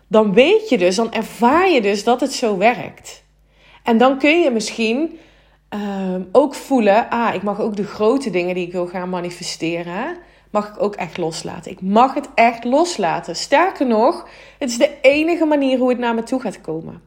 dan 0.08 0.32
weet 0.32 0.68
je 0.68 0.78
dus, 0.78 0.96
dan 0.96 1.12
ervaar 1.12 1.70
je 1.70 1.80
dus 1.80 2.04
dat 2.04 2.20
het 2.20 2.32
zo 2.32 2.56
werkt. 2.56 3.24
En 3.82 3.98
dan 3.98 4.18
kun 4.18 4.40
je 4.40 4.50
misschien 4.50 5.18
um, 5.70 6.28
ook 6.32 6.54
voelen, 6.54 7.10
ah, 7.10 7.34
ik 7.34 7.42
mag 7.42 7.60
ook 7.60 7.76
de 7.76 7.84
grote 7.84 8.30
dingen 8.30 8.54
die 8.54 8.66
ik 8.66 8.72
wil 8.72 8.86
gaan 8.86 9.08
manifesteren 9.08 10.16
mag 10.50 10.68
ik 10.68 10.82
ook 10.82 10.94
echt 10.94 11.16
loslaten. 11.16 11.70
Ik 11.70 11.80
mag 11.80 12.14
het 12.14 12.28
echt 12.34 12.64
loslaten. 12.64 13.36
Sterker 13.36 13.86
nog, 13.86 14.28
het 14.58 14.70
is 14.70 14.78
de 14.78 15.00
enige 15.00 15.44
manier 15.44 15.78
hoe 15.78 15.88
het 15.88 15.98
naar 15.98 16.14
me 16.14 16.22
toe 16.22 16.40
gaat 16.40 16.60
komen. 16.60 17.02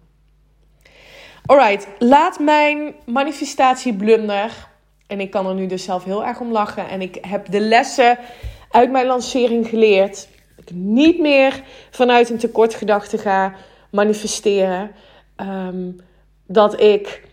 Alright, 1.45 1.87
laat 1.99 2.39
mijn 2.39 2.95
manifestatieblunder. 3.05 4.67
En 5.07 5.19
ik 5.19 5.31
kan 5.31 5.47
er 5.47 5.53
nu 5.53 5.65
dus 5.65 5.83
zelf 5.83 6.03
heel 6.03 6.25
erg 6.25 6.39
om 6.39 6.51
lachen. 6.51 6.89
En 6.89 7.01
ik 7.01 7.17
heb 7.21 7.51
de 7.51 7.59
lessen 7.59 8.17
uit 8.69 8.91
mijn 8.91 9.05
lancering 9.05 9.67
geleerd. 9.67 10.27
Ik 10.57 10.71
niet 10.71 11.19
meer 11.19 11.63
vanuit 11.91 12.29
een 12.29 12.37
tekortgedachte 12.37 13.17
ga 13.17 13.55
manifesteren. 13.91 14.91
Ehm, 15.35 15.91
dat 16.47 16.81
ik 16.81 17.23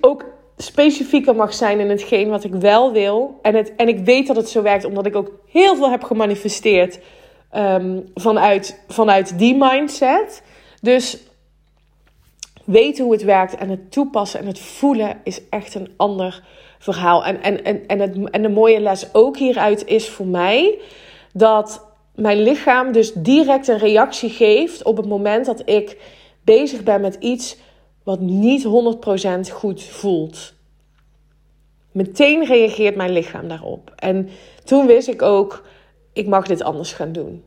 ook 0.00 0.24
specifieker 0.62 1.36
mag 1.36 1.54
zijn 1.54 1.80
in 1.80 1.90
hetgeen 1.90 2.28
wat 2.28 2.44
ik 2.44 2.54
wel 2.54 2.92
wil. 2.92 3.38
En, 3.42 3.54
het, 3.54 3.72
en 3.76 3.88
ik 3.88 3.98
weet 3.98 4.26
dat 4.26 4.36
het 4.36 4.48
zo 4.48 4.62
werkt, 4.62 4.84
omdat 4.84 5.06
ik 5.06 5.16
ook 5.16 5.30
heel 5.46 5.76
veel 5.76 5.90
heb 5.90 6.02
gemanifesteerd 6.02 6.98
ehm, 7.50 8.00
vanuit, 8.14 8.84
vanuit 8.88 9.38
die 9.38 9.56
mindset. 9.56 10.42
Dus 10.80 11.18
weten 12.64 13.04
hoe 13.04 13.12
het 13.12 13.22
werkt 13.22 13.56
en 13.56 13.68
het 13.68 13.92
toepassen 13.92 14.40
en 14.40 14.46
het 14.46 14.58
voelen 14.58 15.20
is 15.24 15.40
echt 15.50 15.74
een 15.74 15.92
ander 15.96 16.42
verhaal. 16.78 17.24
En, 17.24 17.42
en, 17.42 17.64
en, 17.64 17.86
en, 17.86 18.00
het, 18.00 18.30
en 18.30 18.42
de 18.42 18.48
mooie 18.48 18.80
les 18.80 19.14
ook 19.14 19.36
hieruit 19.36 19.86
is 19.86 20.08
voor 20.08 20.26
mij 20.26 20.78
dat 21.32 21.86
mijn 22.14 22.42
lichaam 22.42 22.92
dus 22.92 23.12
direct 23.12 23.68
een 23.68 23.78
reactie 23.78 24.30
geeft 24.30 24.84
op 24.84 24.96
het 24.96 25.06
moment 25.06 25.46
dat 25.46 25.62
ik 25.64 25.96
bezig 26.44 26.82
ben 26.82 27.00
met 27.00 27.16
iets 27.20 27.56
wat 28.02 28.20
niet 28.20 28.66
100% 29.48 29.52
goed 29.52 29.82
voelt. 29.82 30.54
Meteen 31.92 32.44
reageert 32.44 32.96
mijn 32.96 33.12
lichaam 33.12 33.48
daarop. 33.48 33.92
En 33.96 34.28
toen 34.64 34.86
wist 34.86 35.08
ik 35.08 35.22
ook, 35.22 35.64
ik 36.12 36.26
mag 36.26 36.46
dit 36.46 36.62
anders 36.62 36.92
gaan 36.92 37.12
doen. 37.12 37.44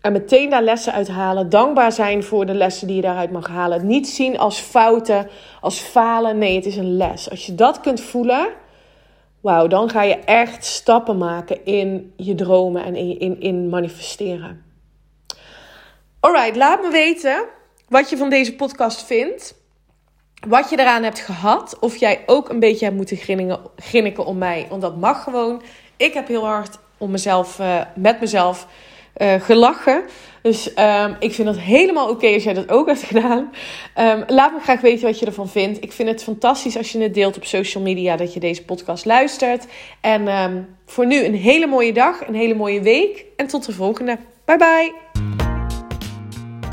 En 0.00 0.12
meteen 0.12 0.50
daar 0.50 0.62
lessen 0.62 0.92
uit 0.92 1.08
halen. 1.08 1.48
Dankbaar 1.48 1.92
zijn 1.92 2.22
voor 2.22 2.46
de 2.46 2.54
lessen 2.54 2.86
die 2.86 2.96
je 2.96 3.02
daaruit 3.02 3.30
mag 3.30 3.48
halen. 3.48 3.86
Niet 3.86 4.08
zien 4.08 4.38
als 4.38 4.58
fouten, 4.58 5.28
als 5.60 5.78
falen. 5.78 6.38
Nee, 6.38 6.56
het 6.56 6.66
is 6.66 6.76
een 6.76 6.96
les. 6.96 7.30
Als 7.30 7.46
je 7.46 7.54
dat 7.54 7.80
kunt 7.80 8.00
voelen, 8.00 8.48
wauw, 9.40 9.66
dan 9.66 9.90
ga 9.90 10.02
je 10.02 10.14
echt 10.14 10.64
stappen 10.64 11.18
maken 11.18 11.64
in 11.64 12.12
je 12.16 12.34
dromen 12.34 12.84
en 12.84 12.96
in, 12.96 13.18
in, 13.18 13.40
in 13.40 13.68
manifesteren. 13.68 14.64
Alright, 16.20 16.56
laat 16.56 16.82
me 16.82 16.90
weten 16.90 17.44
wat 17.88 18.10
je 18.10 18.16
van 18.16 18.30
deze 18.30 18.54
podcast 18.54 19.04
vindt. 19.04 19.54
Wat 20.48 20.70
je 20.70 20.78
eraan 20.78 21.02
hebt 21.02 21.20
gehad. 21.20 21.78
Of 21.80 21.96
jij 21.96 22.22
ook 22.26 22.48
een 22.48 22.60
beetje 22.60 22.84
hebt 22.84 22.96
moeten 22.96 23.16
grinniken 23.76 24.26
om 24.26 24.38
mij. 24.38 24.66
Want 24.68 24.82
dat 24.82 24.96
mag 24.96 25.22
gewoon. 25.22 25.62
Ik 25.96 26.14
heb 26.14 26.28
heel 26.28 26.46
hard 26.46 26.78
om 26.98 27.10
mezelf, 27.10 27.58
uh, 27.58 27.80
met 27.94 28.20
mezelf 28.20 28.66
uh, 29.16 29.34
gelachen. 29.40 30.02
Dus 30.42 30.78
um, 30.78 31.16
ik 31.18 31.32
vind 31.32 31.48
het 31.48 31.60
helemaal 31.60 32.08
oké 32.08 32.26
als 32.26 32.42
jij 32.44 32.54
dat 32.54 32.68
ook 32.68 32.86
hebt 32.86 33.02
gedaan. 33.02 33.50
Um, 33.98 34.24
laat 34.26 34.52
me 34.52 34.60
graag 34.60 34.80
weten 34.80 35.06
wat 35.06 35.18
je 35.18 35.26
ervan 35.26 35.48
vindt. 35.48 35.82
Ik 35.82 35.92
vind 35.92 36.08
het 36.08 36.22
fantastisch 36.22 36.76
als 36.76 36.92
je 36.92 36.98
het 36.98 37.14
deelt 37.14 37.36
op 37.36 37.44
social 37.44 37.82
media 37.82 38.16
dat 38.16 38.34
je 38.34 38.40
deze 38.40 38.64
podcast 38.64 39.04
luistert. 39.04 39.66
En 40.00 40.28
um, 40.28 40.76
voor 40.86 41.06
nu 41.06 41.24
een 41.24 41.34
hele 41.34 41.66
mooie 41.66 41.92
dag, 41.92 42.26
een 42.26 42.34
hele 42.34 42.54
mooie 42.54 42.80
week. 42.80 43.24
En 43.36 43.46
tot 43.46 43.66
de 43.66 43.72
volgende. 43.72 44.18
Bye 44.44 44.56
bye. 44.56 45.53